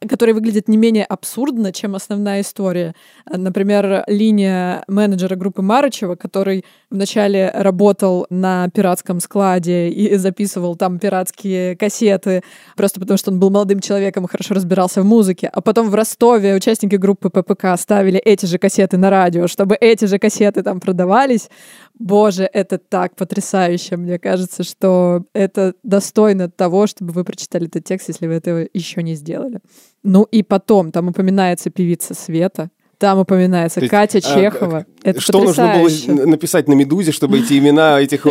который 0.10 0.34
выглядит 0.34 0.68
не 0.68 0.78
менее 0.78 1.06
абсурдно, 1.06 1.72
чем 1.72 1.96
основная 1.96 2.42
история. 2.42 2.96
Например, 3.30 4.04
линия 4.08 4.84
менеджера 4.88 5.36
группы 5.36 5.62
Марычева, 5.62 6.16
который 6.16 6.66
вначале 6.90 7.52
работал 7.54 8.26
на 8.30 8.70
пиратском 8.70 9.20
складе 9.20 9.90
и 9.90 10.16
записывал 10.18 10.76
там 10.76 11.00
пиратские 11.00 11.76
кассеты, 11.76 12.44
просто 12.76 13.00
потому 13.00 13.18
что 13.18 13.32
он 13.32 13.40
был 13.40 13.50
молодым 13.50 13.80
человеком 13.80 14.26
и 14.26 14.30
хорошо 14.30 14.54
разбирался 14.54 15.02
в 15.02 15.06
музыке. 15.06 15.50
А 15.52 15.62
потом 15.62 15.90
в 15.90 15.96
Ростове 15.96 16.56
участники 16.56 16.96
группы 16.96 17.30
ППК 17.30 17.78
ставили 17.78 18.20
эти 18.20 18.46
же 18.46 18.58
кассеты 18.58 18.98
на 18.98 19.10
радио, 19.10 19.48
чтобы 19.48 19.76
эти 19.80 20.06
же 20.06 20.20
кассеты 20.20 20.64
там 20.64 20.80
продавались. 20.80 21.50
Боже, 21.98 22.50
это 22.52 22.78
так 22.78 23.16
потрясающе. 23.16 23.98
Мне 23.98 24.20
кажется, 24.20 24.64
что 24.64 25.24
это 25.34 25.74
достойно 25.84 26.50
того, 26.50 26.88
чтобы 26.88 27.14
вы 27.14 27.24
прочитали 27.24 27.68
этот 27.68 27.84
текст, 27.86 28.08
если 28.10 28.28
вы 28.28 28.34
этого 28.34 28.68
еще 28.74 29.04
не 29.04 29.16
сделали. 29.16 29.60
Ну 30.04 30.24
и 30.24 30.44
потом, 30.44 30.92
там 30.92 31.08
упоминается 31.08 31.70
певица 31.70 32.14
Света, 32.14 32.70
там 33.04 33.20
упоминается 33.20 33.82
То 33.82 33.84
есть, 33.84 33.92
Катя 33.92 34.20
а, 34.20 34.22
Чехова. 34.22 34.86
Это 35.04 35.20
Что 35.20 35.40
нужно 35.44 35.68
потрясающе. 35.68 36.14
было 36.14 36.26
написать 36.26 36.70
на 36.70 36.74
«Медузе», 36.74 37.12
чтобы 37.12 37.40
эти 37.40 37.58
имена 37.58 38.00
этих 38.00 38.26
э, 38.26 38.30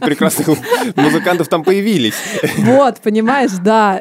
прекрасных 0.00 0.56
музыкантов 0.96 1.48
там 1.48 1.64
появились? 1.64 2.14
Вот, 2.56 3.00
понимаешь, 3.00 3.50
да. 3.62 4.00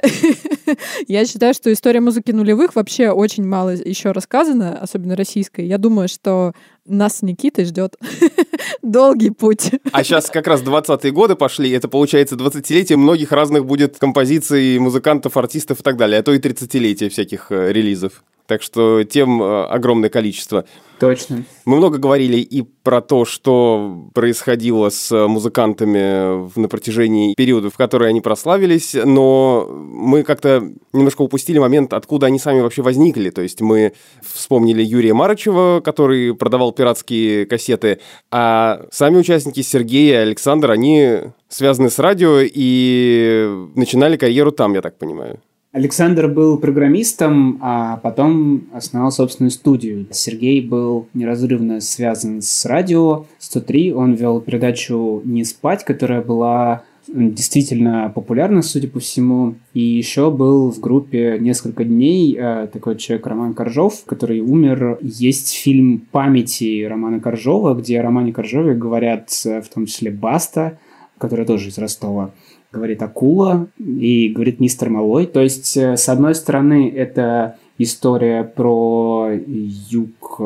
Я 1.09 1.25
считаю, 1.25 1.53
что 1.53 1.73
история 1.73 1.99
музыки 1.99 2.31
нулевых 2.31 2.75
вообще 2.75 3.09
очень 3.09 3.45
мало 3.45 3.71
еще 3.71 4.12
рассказана, 4.12 4.79
особенно 4.79 5.17
российской. 5.17 5.65
Я 5.65 5.77
думаю, 5.77 6.07
что 6.07 6.53
нас 6.95 7.17
с 7.17 7.21
Никитой 7.21 7.65
ждет 7.65 7.95
долгий 8.82 9.30
путь. 9.30 9.71
А 9.91 10.04
сейчас 10.04 10.30
как 10.30 10.47
раз 10.47 10.62
20-е 10.62 11.12
годы 11.12 11.36
пошли, 11.36 11.69
это 11.71 11.88
получается 11.88 12.36
20-летие 12.36 12.97
многих 12.97 13.32
разных 13.32 13.65
будет 13.65 13.97
композиций, 13.97 14.80
музыкантов, 14.80 15.38
артистов 15.38 15.80
и 15.80 15.84
так 15.84 15.97
далее, 15.97 16.19
а 16.19 16.23
то 16.23 16.34
и 16.34 16.39
30-летие 16.39 17.10
всяких 17.10 17.52
э, 17.52 17.71
релизов. 17.71 18.23
Так 18.49 18.63
что 18.63 19.03
тем 19.03 19.43
э, 19.43 19.65
огромное 19.65 20.09
количество. 20.09 20.65
Точно. 20.99 21.43
Мы 21.65 21.77
много 21.77 21.99
говорили 21.99 22.38
и 22.38 22.63
про 22.63 22.99
то, 22.99 23.23
что 23.23 24.09
происходило 24.15 24.89
с 24.89 25.15
музыкантами 25.27 26.49
на 26.59 26.67
протяжении 26.67 27.35
периода, 27.35 27.69
в 27.69 27.77
который 27.77 28.09
они 28.09 28.21
прославились, 28.21 28.95
но 28.95 29.69
мы 29.69 30.23
как-то 30.23 30.67
немножко 30.93 31.21
упустили 31.21 31.59
момент, 31.59 31.93
откуда 31.93 32.25
они 32.25 32.39
сами 32.39 32.62
вообще 32.62 32.81
возникли. 32.81 33.29
То 33.29 33.43
есть 33.43 33.62
мы 33.62 33.93
вспомнили 34.23 34.81
Юрия 34.81 35.13
Марычева, 35.13 35.81
который 35.81 36.33
продавал 36.33 36.71
пиратские 36.71 37.45
кассеты, 37.45 37.99
а 38.31 38.88
сами 38.89 39.17
участники 39.17 39.62
Сергей 39.62 40.09
и 40.09 40.15
Александр, 40.15 40.71
они 40.71 41.19
связаны 41.49 41.91
с 41.91 41.99
радио 41.99 42.39
и 42.41 43.47
начинали 43.75 44.17
карьеру 44.17 44.51
там, 44.51 44.73
я 44.73 44.81
так 44.81 44.97
понимаю. 44.97 45.39
Александр 45.71 46.27
был 46.27 46.58
программистом, 46.58 47.60
а 47.62 47.97
потом 47.97 48.63
основал 48.73 49.12
собственную 49.12 49.51
студию. 49.51 50.08
Сергей 50.10 50.62
был 50.62 51.08
неразрывно 51.13 51.79
связан 51.79 52.41
с 52.41 52.65
радио 52.65 53.27
103. 53.38 53.93
Он 53.93 54.15
вел 54.15 54.41
передачу 54.41 55.21
«Не 55.25 55.43
спать», 55.43 55.84
которая 55.84 56.23
была 56.23 56.82
действительно 57.08 58.12
популярна, 58.13 58.63
судя 58.63 58.88
по 58.88 58.99
всему. 58.99 59.55
И 59.75 59.79
еще 59.79 60.32
был 60.32 60.71
в 60.71 60.79
группе 60.79 61.38
«Несколько 61.39 61.84
дней» 61.84 62.36
э, 62.36 62.67
такой 62.73 62.97
человек 62.97 63.27
Роман 63.27 63.53
Коржов, 63.53 64.05
который 64.05 64.39
умер. 64.39 64.97
Есть 65.03 65.53
фильм 65.53 65.99
памяти 66.12 66.84
Романа 66.86 67.19
Коржова, 67.19 67.75
где 67.75 67.99
о 67.99 68.03
Романе 68.03 68.34
Коржове 68.34 68.73
говорят 68.73 69.29
э, 69.45 69.62
в 69.62 69.69
том 69.69 69.86
числе 69.86 70.10
Баста, 70.10 70.79
которая 71.19 71.45
тоже 71.45 71.69
из 71.69 71.77
Ростова 71.77 72.32
говорит 72.71 73.01
акула 73.01 73.67
и 73.77 74.29
говорит 74.29 74.60
мистер 74.60 74.89
Малой. 74.89 75.25
То 75.25 75.41
есть, 75.41 75.75
э, 75.77 75.97
с 75.97 76.08
одной 76.10 76.36
стороны, 76.36 76.89
это 76.89 77.58
история 77.79 78.43
про 78.43 79.31
юг, 79.33 80.39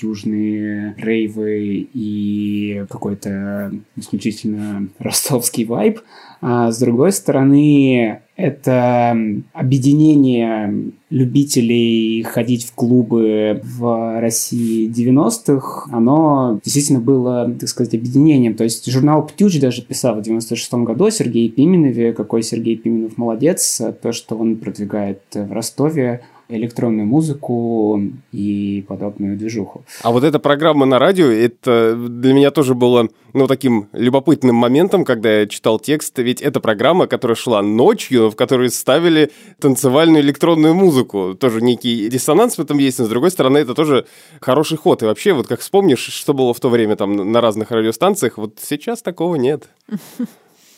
южные 0.00 0.94
рейвы 0.96 1.88
и 1.92 2.84
какой-то 2.88 3.72
исключительно 3.96 4.88
ростовский 4.98 5.64
вайб. 5.64 6.00
А 6.42 6.72
с 6.72 6.78
другой 6.78 7.12
стороны, 7.12 8.20
это 8.34 9.14
объединение 9.52 10.92
любителей 11.10 12.22
ходить 12.22 12.64
в 12.64 12.74
клубы 12.74 13.60
в 13.62 14.20
России 14.20 14.88
90-х, 14.88 15.90
оно 15.92 16.58
действительно 16.64 17.00
было, 17.00 17.54
так 17.60 17.68
сказать, 17.68 17.94
объединением. 17.94 18.54
То 18.54 18.64
есть 18.64 18.90
журнал 18.90 19.26
«Птюч» 19.26 19.60
даже 19.60 19.82
писал 19.82 20.14
в 20.14 20.22
96 20.22 20.72
году 20.74 21.06
о 21.06 21.10
Сергее 21.10 21.50
Пименове, 21.50 22.14
какой 22.14 22.42
Сергей 22.42 22.76
Пименов 22.76 23.18
молодец, 23.18 23.82
то, 24.00 24.12
что 24.12 24.36
он 24.36 24.56
продвигает 24.56 25.20
в 25.34 25.52
Ростове 25.52 26.22
электронную 26.50 27.06
музыку 27.06 28.00
и 28.32 28.84
подобную 28.88 29.36
движуху. 29.36 29.82
А 30.02 30.10
вот 30.10 30.24
эта 30.24 30.38
программа 30.38 30.86
на 30.86 30.98
радио, 30.98 31.26
это 31.26 31.94
для 31.94 32.32
меня 32.32 32.50
тоже 32.50 32.74
было, 32.74 33.08
ну, 33.32 33.46
таким 33.46 33.88
любопытным 33.92 34.56
моментом, 34.56 35.04
когда 35.04 35.40
я 35.40 35.46
читал 35.46 35.78
текст, 35.78 36.18
ведь 36.18 36.42
это 36.42 36.60
программа, 36.60 37.06
которая 37.06 37.36
шла 37.36 37.62
ночью, 37.62 38.30
в 38.30 38.36
которой 38.36 38.70
ставили 38.70 39.30
танцевальную 39.60 40.22
электронную 40.22 40.74
музыку. 40.74 41.34
Тоже 41.38 41.60
некий 41.60 42.08
диссонанс 42.08 42.58
в 42.58 42.60
этом 42.60 42.78
есть, 42.78 42.98
но 42.98 43.06
с 43.06 43.08
другой 43.08 43.30
стороны, 43.30 43.58
это 43.58 43.74
тоже 43.74 44.06
хороший 44.40 44.78
ход. 44.78 45.02
И 45.02 45.06
вообще, 45.06 45.32
вот 45.32 45.46
как 45.46 45.60
вспомнишь, 45.60 46.00
что 46.00 46.34
было 46.34 46.52
в 46.54 46.60
то 46.60 46.68
время 46.68 46.96
там 46.96 47.32
на 47.32 47.40
разных 47.40 47.70
радиостанциях, 47.70 48.38
вот 48.38 48.58
сейчас 48.60 49.02
такого 49.02 49.36
нет. 49.36 49.68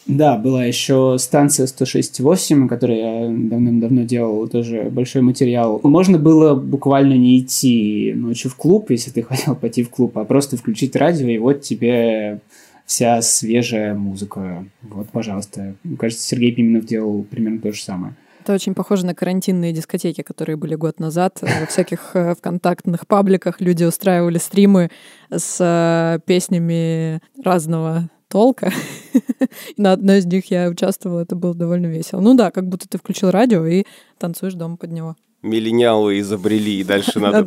Да, 0.06 0.36
была 0.36 0.64
еще 0.64 1.16
станция 1.18 1.66
106.8, 1.66 2.68
которой 2.68 2.98
я 2.98 3.20
давным-давно 3.28 4.02
делал 4.02 4.48
тоже 4.48 4.90
большой 4.90 5.22
материал. 5.22 5.80
Можно 5.84 6.18
было 6.18 6.54
буквально 6.54 7.14
не 7.14 7.40
идти 7.40 8.12
ночью 8.14 8.50
в 8.50 8.56
клуб, 8.56 8.90
если 8.90 9.10
ты 9.10 9.22
хотел 9.28 9.54
пойти 9.54 9.82
в 9.82 9.90
клуб, 9.90 10.18
а 10.18 10.24
просто 10.24 10.56
включить 10.56 10.96
радио, 10.96 11.28
и 11.28 11.38
вот 11.38 11.62
тебе 11.62 12.40
вся 12.84 13.22
свежая 13.22 13.94
музыка. 13.94 14.64
Вот, 14.82 15.08
пожалуйста. 15.10 15.74
Мне 15.84 15.96
кажется, 15.96 16.26
Сергей 16.26 16.52
Пименов 16.52 16.84
делал 16.84 17.22
примерно 17.22 17.60
то 17.60 17.72
же 17.72 17.80
самое. 17.82 18.14
Это 18.42 18.54
очень 18.54 18.74
похоже 18.74 19.06
на 19.06 19.14
карантинные 19.14 19.72
дискотеки, 19.72 20.22
которые 20.22 20.56
были 20.56 20.74
год 20.74 20.98
назад. 20.98 21.38
Во 21.40 21.66
всяких 21.66 22.10
э, 22.14 22.34
вконтактных 22.34 23.06
пабликах 23.06 23.60
люди 23.60 23.84
устраивали 23.84 24.38
стримы 24.38 24.90
с 25.30 25.58
э, 25.60 26.18
песнями 26.26 27.20
разного 27.40 28.08
толка. 28.32 28.72
На 29.76 29.92
одной 29.92 30.18
из 30.18 30.26
них 30.26 30.50
я 30.50 30.68
участвовала, 30.68 31.20
это 31.20 31.36
было 31.36 31.54
довольно 31.54 31.86
весело. 31.86 32.20
Ну 32.20 32.34
да, 32.34 32.50
как 32.50 32.66
будто 32.66 32.88
ты 32.88 32.96
включил 32.96 33.30
радио 33.30 33.64
и 33.66 33.84
танцуешь 34.18 34.54
дома 34.54 34.78
под 34.78 34.90
него. 34.90 35.16
Миллениалы 35.42 36.20
изобрели, 36.20 36.80
и 36.80 36.84
дальше 36.84 37.18
надо... 37.18 37.42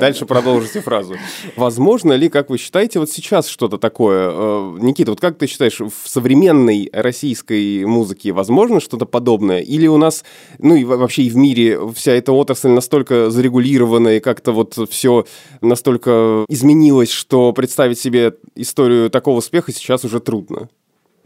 Дальше 0.00 0.26
продолжите 0.26 0.82
фразу. 0.82 1.16
Возможно 1.56 2.12
ли, 2.12 2.28
как 2.28 2.50
вы 2.50 2.58
считаете, 2.58 2.98
вот 2.98 3.10
сейчас 3.10 3.48
что-то 3.48 3.78
такое? 3.78 4.30
Э, 4.30 4.76
Никита, 4.80 5.12
вот 5.12 5.20
как 5.20 5.38
ты 5.38 5.46
считаешь, 5.46 5.80
в 5.80 5.92
современной 6.04 6.90
российской 6.92 7.86
музыке 7.86 8.32
возможно 8.32 8.80
что-то 8.80 9.06
подобное? 9.06 9.60
Или 9.60 9.86
у 9.86 9.96
нас, 9.96 10.24
ну 10.58 10.74
и 10.74 10.84
во- 10.84 10.98
вообще 10.98 11.22
и 11.22 11.30
в 11.30 11.36
мире 11.36 11.78
вся 11.94 12.12
эта 12.12 12.32
отрасль 12.32 12.68
настолько 12.68 13.30
зарегулирована 13.30 14.08
и 14.16 14.20
как-то 14.20 14.52
вот 14.52 14.76
все 14.90 15.24
настолько 15.62 16.44
изменилось, 16.48 17.10
что 17.10 17.52
представить 17.54 17.98
себе 17.98 18.34
историю 18.56 19.08
такого 19.08 19.38
успеха 19.38 19.72
сейчас 19.72 20.04
уже 20.04 20.20
трудно? 20.20 20.68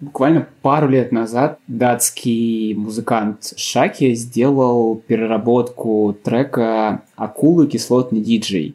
Буквально 0.00 0.48
пару 0.62 0.88
лет 0.88 1.12
назад 1.12 1.58
датский 1.68 2.74
музыкант 2.74 3.52
Шаки 3.56 4.14
сделал 4.14 4.96
переработку 4.96 6.16
трека 6.24 7.02
«Акулы. 7.16 7.68
Кислотный 7.68 8.20
диджей». 8.20 8.74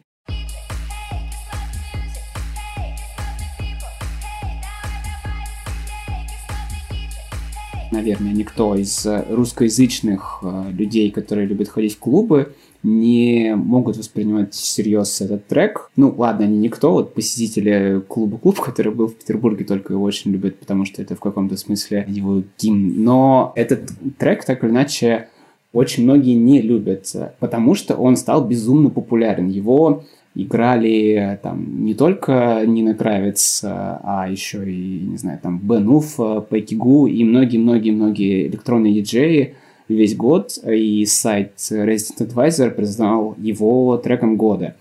Наверное, 7.90 8.32
никто 8.32 8.74
из 8.74 9.06
русскоязычных 9.06 10.40
э, 10.42 10.70
людей, 10.70 11.10
которые 11.10 11.46
любят 11.46 11.68
ходить 11.68 11.96
в 11.96 11.98
клубы, 11.98 12.54
не 12.88 13.54
могут 13.54 13.96
воспринимать 13.96 14.54
всерьез 14.54 15.20
этот 15.20 15.46
трек. 15.46 15.90
Ну, 15.96 16.14
ладно, 16.16 16.46
они 16.46 16.58
никто, 16.58 16.92
вот 16.92 17.14
посетители 17.14 18.02
клуба 18.08 18.38
«Клуб», 18.38 18.60
который 18.60 18.92
был 18.92 19.08
в 19.08 19.14
Петербурге, 19.14 19.64
только 19.64 19.92
его 19.92 20.02
очень 20.02 20.32
любят, 20.32 20.58
потому 20.58 20.84
что 20.84 21.02
это 21.02 21.14
в 21.14 21.20
каком-то 21.20 21.56
смысле 21.56 22.04
его 22.08 22.42
гимн. 22.58 23.02
Но 23.02 23.52
этот 23.54 23.90
трек, 24.18 24.44
так 24.44 24.64
или 24.64 24.70
иначе, 24.70 25.28
очень 25.72 26.04
многие 26.04 26.34
не 26.34 26.62
любят, 26.62 27.14
потому 27.40 27.74
что 27.74 27.94
он 27.94 28.16
стал 28.16 28.46
безумно 28.46 28.90
популярен. 28.90 29.48
Его 29.48 30.04
играли 30.34 31.38
там 31.42 31.84
не 31.84 31.94
только 31.94 32.62
Нина 32.64 32.94
Кравец, 32.94 33.60
а 33.64 34.26
еще 34.30 34.70
и, 34.70 35.00
не 35.00 35.16
знаю, 35.16 35.40
там 35.42 35.58
Бен 35.58 35.88
Уф, 35.88 36.18
Пэки 36.48 36.74
Гу 36.74 37.06
и 37.06 37.24
многие-многие-многие 37.24 38.46
электронные 38.46 38.94
диджеи 38.94 39.56
весь 39.94 40.16
год, 40.16 40.58
и 40.64 41.04
сайт 41.06 41.52
Resident 41.56 42.28
Advisor 42.28 42.70
признал 42.70 43.34
его 43.38 43.96
треком 43.98 44.36
года 44.36 44.74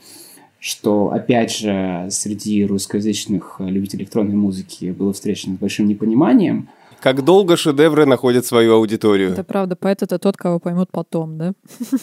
что, 0.59 1.11
опять 1.11 1.55
же, 1.55 2.07
среди 2.09 2.65
русскоязычных 2.65 3.57
любителей 3.59 4.03
электронной 4.03 4.35
музыки 4.35 4.91
было 4.91 5.13
встречено 5.13 5.55
с 5.55 5.59
большим 5.59 5.87
непониманием. 5.87 6.69
Как 6.99 7.23
долго 7.23 7.57
шедевры 7.57 8.05
находят 8.05 8.45
свою 8.45 8.75
аудиторию? 8.75 9.31
Это 9.31 9.43
правда, 9.43 9.75
поэт 9.75 10.01
это 10.01 10.17
тот, 10.17 10.35
кого 10.35 10.59
поймут 10.59 10.89
потом, 10.91 11.37
да? 11.37 11.53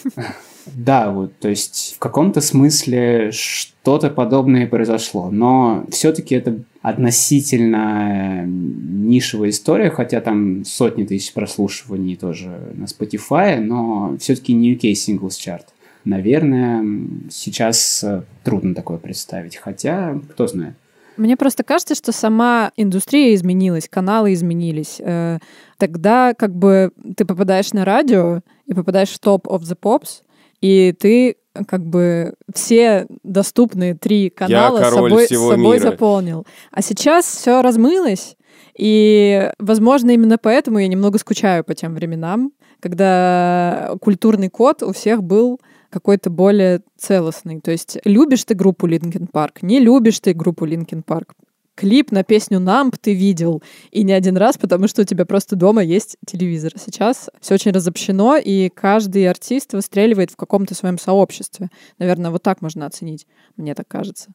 Да, 0.73 1.11
вот, 1.11 1.37
то 1.37 1.47
есть 1.47 1.93
в 1.95 1.99
каком-то 1.99 2.41
смысле 2.41 3.29
что-то 3.31 4.09
подобное 4.09 4.65
произошло, 4.65 5.29
но 5.29 5.85
все-таки 5.91 6.33
это 6.33 6.57
относительно 6.81 8.43
нишевая 8.47 9.51
история, 9.51 9.91
хотя 9.91 10.21
там 10.21 10.65
сотни 10.65 11.03
тысяч 11.03 11.33
прослушиваний 11.33 12.15
тоже 12.15 12.59
на 12.73 12.85
Spotify, 12.85 13.59
но 13.59 14.15
все-таки 14.19 14.53
не 14.53 14.73
UK 14.73 14.93
Singles 14.93 15.37
Chart. 15.37 15.65
Наверное, 16.03 16.83
сейчас 17.29 18.03
трудно 18.43 18.73
такое 18.73 18.97
представить, 18.97 19.57
хотя 19.57 20.19
кто 20.31 20.47
знает. 20.47 20.75
Мне 21.17 21.37
просто 21.37 21.63
кажется, 21.63 21.95
что 21.95 22.11
сама 22.11 22.71
индустрия 22.75 23.33
изменилась, 23.35 23.87
каналы 23.89 24.33
изменились. 24.33 24.97
Э, 24.99 25.39
Тогда 25.77 26.33
как 26.33 26.55
бы 26.55 26.91
ты 27.17 27.25
попадаешь 27.25 27.73
на 27.73 27.83
радио 27.83 28.39
и 28.65 28.73
попадаешь 28.73 29.09
в 29.09 29.19
топ 29.19 29.45
of 29.47 29.59
the 29.61 29.77
pops, 29.79 30.21
и 30.61 30.93
ты 30.97 31.35
как 31.67 31.85
бы 31.85 32.33
все 32.53 33.07
доступные 33.23 33.93
три 33.95 34.29
канала 34.29 34.77
Я 34.77 34.83
король 34.83 35.09
собой, 35.11 35.25
всего 35.25 35.51
собой 35.51 35.77
мира. 35.77 35.91
заполнил. 35.91 36.45
А 36.71 36.81
сейчас 36.81 37.25
все 37.25 37.61
размылось, 37.61 38.37
и, 38.77 39.51
возможно, 39.59 40.11
именно 40.11 40.37
поэтому 40.37 40.79
я 40.79 40.87
немного 40.87 41.17
скучаю 41.17 41.63
по 41.63 41.73
тем 41.75 41.93
временам, 41.93 42.51
когда 42.79 43.93
культурный 44.01 44.49
код 44.49 44.81
у 44.83 44.93
всех 44.93 45.23
был 45.23 45.59
какой-то 45.95 46.29
более 46.29 46.81
целостный. 46.97 47.61
То 47.61 47.71
есть 47.71 47.97
любишь 48.03 48.43
ты 48.43 48.53
группу 48.53 48.85
Linkin 48.85 49.31
Park, 49.31 49.59
не 49.61 49.79
любишь 49.79 50.19
ты 50.19 50.33
группу 50.33 50.67
Linkin 50.67 51.05
Park. 51.05 51.29
Клип 51.73 52.11
на 52.11 52.25
песню 52.25 52.59
«Намп» 52.59 52.97
ты 52.97 53.13
видел, 53.13 53.63
и 53.91 54.03
не 54.03 54.11
один 54.11 54.35
раз, 54.35 54.57
потому 54.57 54.89
что 54.89 55.03
у 55.03 55.05
тебя 55.05 55.25
просто 55.25 55.55
дома 55.55 55.83
есть 55.83 56.17
телевизор. 56.25 56.73
Сейчас 56.77 57.29
все 57.39 57.53
очень 57.53 57.71
разобщено, 57.71 58.37
и 58.37 58.67
каждый 58.69 59.29
артист 59.29 59.71
выстреливает 59.73 60.31
в 60.31 60.35
каком-то 60.35 60.75
своем 60.75 60.97
сообществе. 60.97 61.69
Наверное, 61.97 62.31
вот 62.31 62.43
так 62.43 62.61
можно 62.61 62.85
оценить, 62.85 63.25
мне 63.55 63.73
так 63.73 63.87
кажется. 63.87 64.31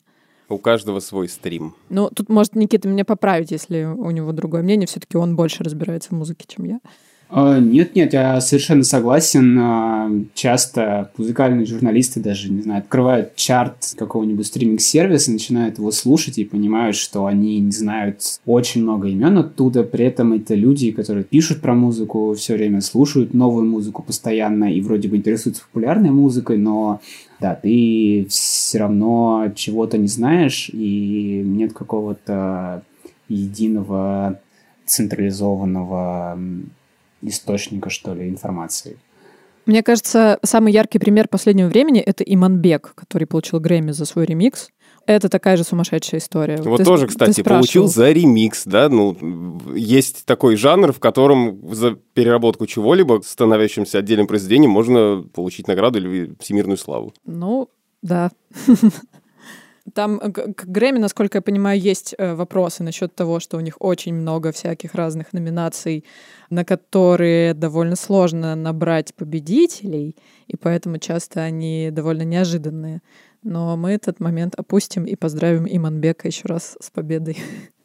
У 0.48 0.56
каждого 0.56 1.00
свой 1.00 1.28
стрим. 1.28 1.74
Ну, 1.90 2.08
тут 2.08 2.30
может 2.30 2.56
Никита 2.56 2.88
меня 2.88 3.04
поправить, 3.04 3.50
если 3.50 3.84
у 3.84 4.10
него 4.10 4.32
другое 4.32 4.62
мнение. 4.62 4.86
Все-таки 4.86 5.18
он 5.18 5.36
больше 5.36 5.62
разбирается 5.62 6.08
в 6.08 6.12
музыке, 6.12 6.46
чем 6.48 6.64
я. 6.64 6.80
А, 7.32 7.60
Нет, 7.60 7.94
нет, 7.94 8.12
я 8.12 8.40
совершенно 8.40 8.82
согласен. 8.82 9.56
А, 9.58 10.10
Часто 10.34 11.12
музыкальные 11.16 11.64
журналисты 11.64 12.18
даже, 12.18 12.50
не 12.50 12.62
знаю, 12.62 12.80
открывают 12.80 13.36
чарт 13.36 13.94
какого-нибудь 13.96 14.46
стриминг-сервиса, 14.46 15.30
начинают 15.30 15.78
его 15.78 15.92
слушать 15.92 16.38
и 16.38 16.44
понимают, 16.44 16.96
что 16.96 17.26
они 17.26 17.60
не 17.60 17.70
знают 17.70 18.20
очень 18.46 18.82
много 18.82 19.08
имен 19.08 19.38
оттуда. 19.38 19.84
При 19.84 20.06
этом 20.06 20.32
это 20.32 20.54
люди, 20.54 20.90
которые 20.90 21.22
пишут 21.22 21.60
про 21.60 21.74
музыку 21.74 22.34
все 22.36 22.54
время, 22.54 22.80
слушают 22.80 23.32
новую 23.32 23.64
музыку 23.64 24.02
постоянно 24.02 24.72
и 24.72 24.80
вроде 24.80 25.08
бы 25.08 25.16
интересуются 25.16 25.62
популярной 25.62 26.10
музыкой, 26.10 26.58
но 26.58 27.00
да, 27.38 27.54
ты 27.54 28.26
все 28.28 28.78
равно 28.78 29.52
чего-то 29.54 29.98
не 29.98 30.08
знаешь, 30.08 30.68
и 30.72 31.42
нет 31.44 31.72
какого-то 31.74 32.82
единого 33.28 34.40
централизованного 34.84 36.38
источника, 37.22 37.90
что 37.90 38.14
ли, 38.14 38.28
информации. 38.28 38.98
Мне 39.66 39.82
кажется, 39.82 40.38
самый 40.42 40.72
яркий 40.72 40.98
пример 40.98 41.28
последнего 41.28 41.68
времени— 41.68 42.00
это 42.06 42.24
Иманбек, 42.24 42.92
который 42.94 43.26
получил 43.26 43.60
Грэмми 43.60 43.92
за 43.92 44.04
свой 44.04 44.24
ремикс. 44.26 44.70
Это 45.06 45.28
такая 45.28 45.56
же 45.56 45.64
сумасшедшая 45.64 46.20
история. 46.20 46.56
Вот 46.62 46.78
Ты- 46.78 46.84
тоже, 46.84 47.06
ты 47.06 47.08
кстати, 47.08 47.42
получил 47.42 47.86
за 47.88 48.10
ремикс, 48.12 48.64
да, 48.64 48.88
ну, 48.88 49.16
есть 49.74 50.24
такой 50.24 50.56
жанр, 50.56 50.92
в 50.92 50.98
котором 50.98 51.74
за 51.74 51.92
переработку 52.14 52.66
чего-либо, 52.66 53.20
становящимся 53.24 53.98
отдельным 53.98 54.26
произведением, 54.26 54.70
можно 54.70 55.24
получить 55.32 55.68
награду 55.68 55.98
или 55.98 56.34
всемирную 56.38 56.76
славу. 56.76 57.12
Ну, 57.24 57.68
да. 58.02 58.30
Там 59.94 60.20
э, 60.20 60.30
к 60.30 60.66
Грэмми, 60.66 60.98
насколько 60.98 61.38
я 61.38 61.42
понимаю, 61.42 61.80
есть 61.80 62.14
э, 62.18 62.34
вопросы 62.34 62.82
насчет 62.82 63.14
того, 63.14 63.40
что 63.40 63.56
у 63.56 63.60
них 63.60 63.76
очень 63.80 64.14
много 64.14 64.52
всяких 64.52 64.94
разных 64.94 65.32
номинаций, 65.32 66.04
на 66.50 66.64
которые 66.64 67.54
довольно 67.54 67.96
сложно 67.96 68.54
набрать 68.54 69.14
победителей, 69.14 70.16
и 70.46 70.56
поэтому 70.56 70.98
часто 70.98 71.40
они 71.40 71.90
довольно 71.90 72.22
неожиданные. 72.22 73.00
Но 73.42 73.76
мы 73.76 73.92
этот 73.92 74.20
момент 74.20 74.54
опустим 74.54 75.06
и 75.06 75.16
поздравим 75.16 75.66
Иманбека 75.66 76.28
еще 76.28 76.42
раз 76.46 76.76
с 76.80 76.90
победой. 76.90 77.38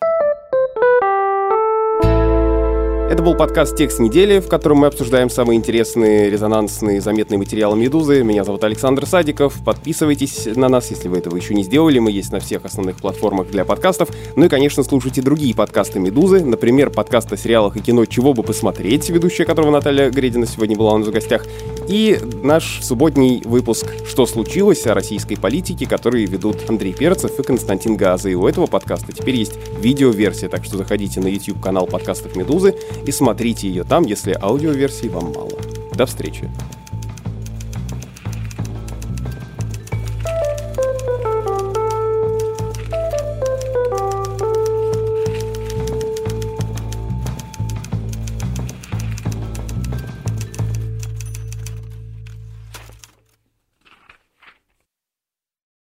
Это 3.07 3.21
был 3.21 3.35
подкаст 3.35 3.75
«Текст 3.75 3.99
недели», 3.99 4.39
в 4.39 4.47
котором 4.47 4.79
мы 4.79 4.87
обсуждаем 4.87 5.29
самые 5.29 5.57
интересные, 5.57 6.27
резонансные, 6.31 7.01
заметные 7.01 7.37
материалы 7.37 7.77
«Медузы». 7.77 8.23
Меня 8.23 8.43
зовут 8.43 8.63
Александр 8.63 9.05
Садиков. 9.05 9.63
Подписывайтесь 9.63 10.47
на 10.55 10.69
нас, 10.69 10.89
если 10.89 11.07
вы 11.07 11.19
этого 11.19 11.35
еще 11.35 11.53
не 11.53 11.61
сделали. 11.61 11.99
Мы 11.99 12.09
есть 12.09 12.31
на 12.31 12.39
всех 12.39 12.65
основных 12.65 12.97
платформах 12.97 13.51
для 13.51 13.63
подкастов. 13.63 14.09
Ну 14.35 14.45
и, 14.45 14.49
конечно, 14.49 14.83
слушайте 14.83 15.21
другие 15.21 15.53
подкасты 15.53 15.99
«Медузы». 15.99 16.43
Например, 16.43 16.89
подкаст 16.89 17.31
о 17.31 17.37
сериалах 17.37 17.77
и 17.77 17.79
кино 17.79 18.05
«Чего 18.05 18.33
бы 18.33 18.41
посмотреть», 18.41 19.07
ведущая 19.11 19.45
которого 19.45 19.69
Наталья 19.69 20.09
Гредина 20.09 20.47
сегодня 20.47 20.75
была 20.75 20.93
у 20.93 20.97
нас 20.97 21.07
в 21.07 21.11
гостях. 21.11 21.45
И 21.87 22.17
наш 22.41 22.79
субботний 22.81 23.43
выпуск 23.45 23.85
«Что 24.07 24.25
случилось?» 24.25 24.87
о 24.87 24.95
российской 24.95 25.35
политике, 25.35 25.85
который 25.85 26.25
ведут 26.25 26.67
Андрей 26.67 26.93
Перцев 26.93 27.39
и 27.39 27.43
Константин 27.43 27.97
Газа. 27.97 28.29
И 28.29 28.33
у 28.33 28.47
этого 28.47 28.65
подкаста 28.65 29.11
теперь 29.11 29.35
есть 29.35 29.53
видеоверсия, 29.79 30.49
так 30.49 30.65
что 30.65 30.77
заходите 30.77 31.19
на 31.19 31.27
YouTube-канал 31.27 31.85
подкастов 31.85 32.35
«Медузы» 32.35 32.73
и 33.05 33.11
смотрите 33.11 33.67
ее 33.67 33.83
там, 33.83 34.03
если 34.03 34.37
аудиоверсии 34.39 35.07
вам 35.07 35.31
мало. 35.33 35.51
До 35.93 36.05
встречи! 36.05 36.49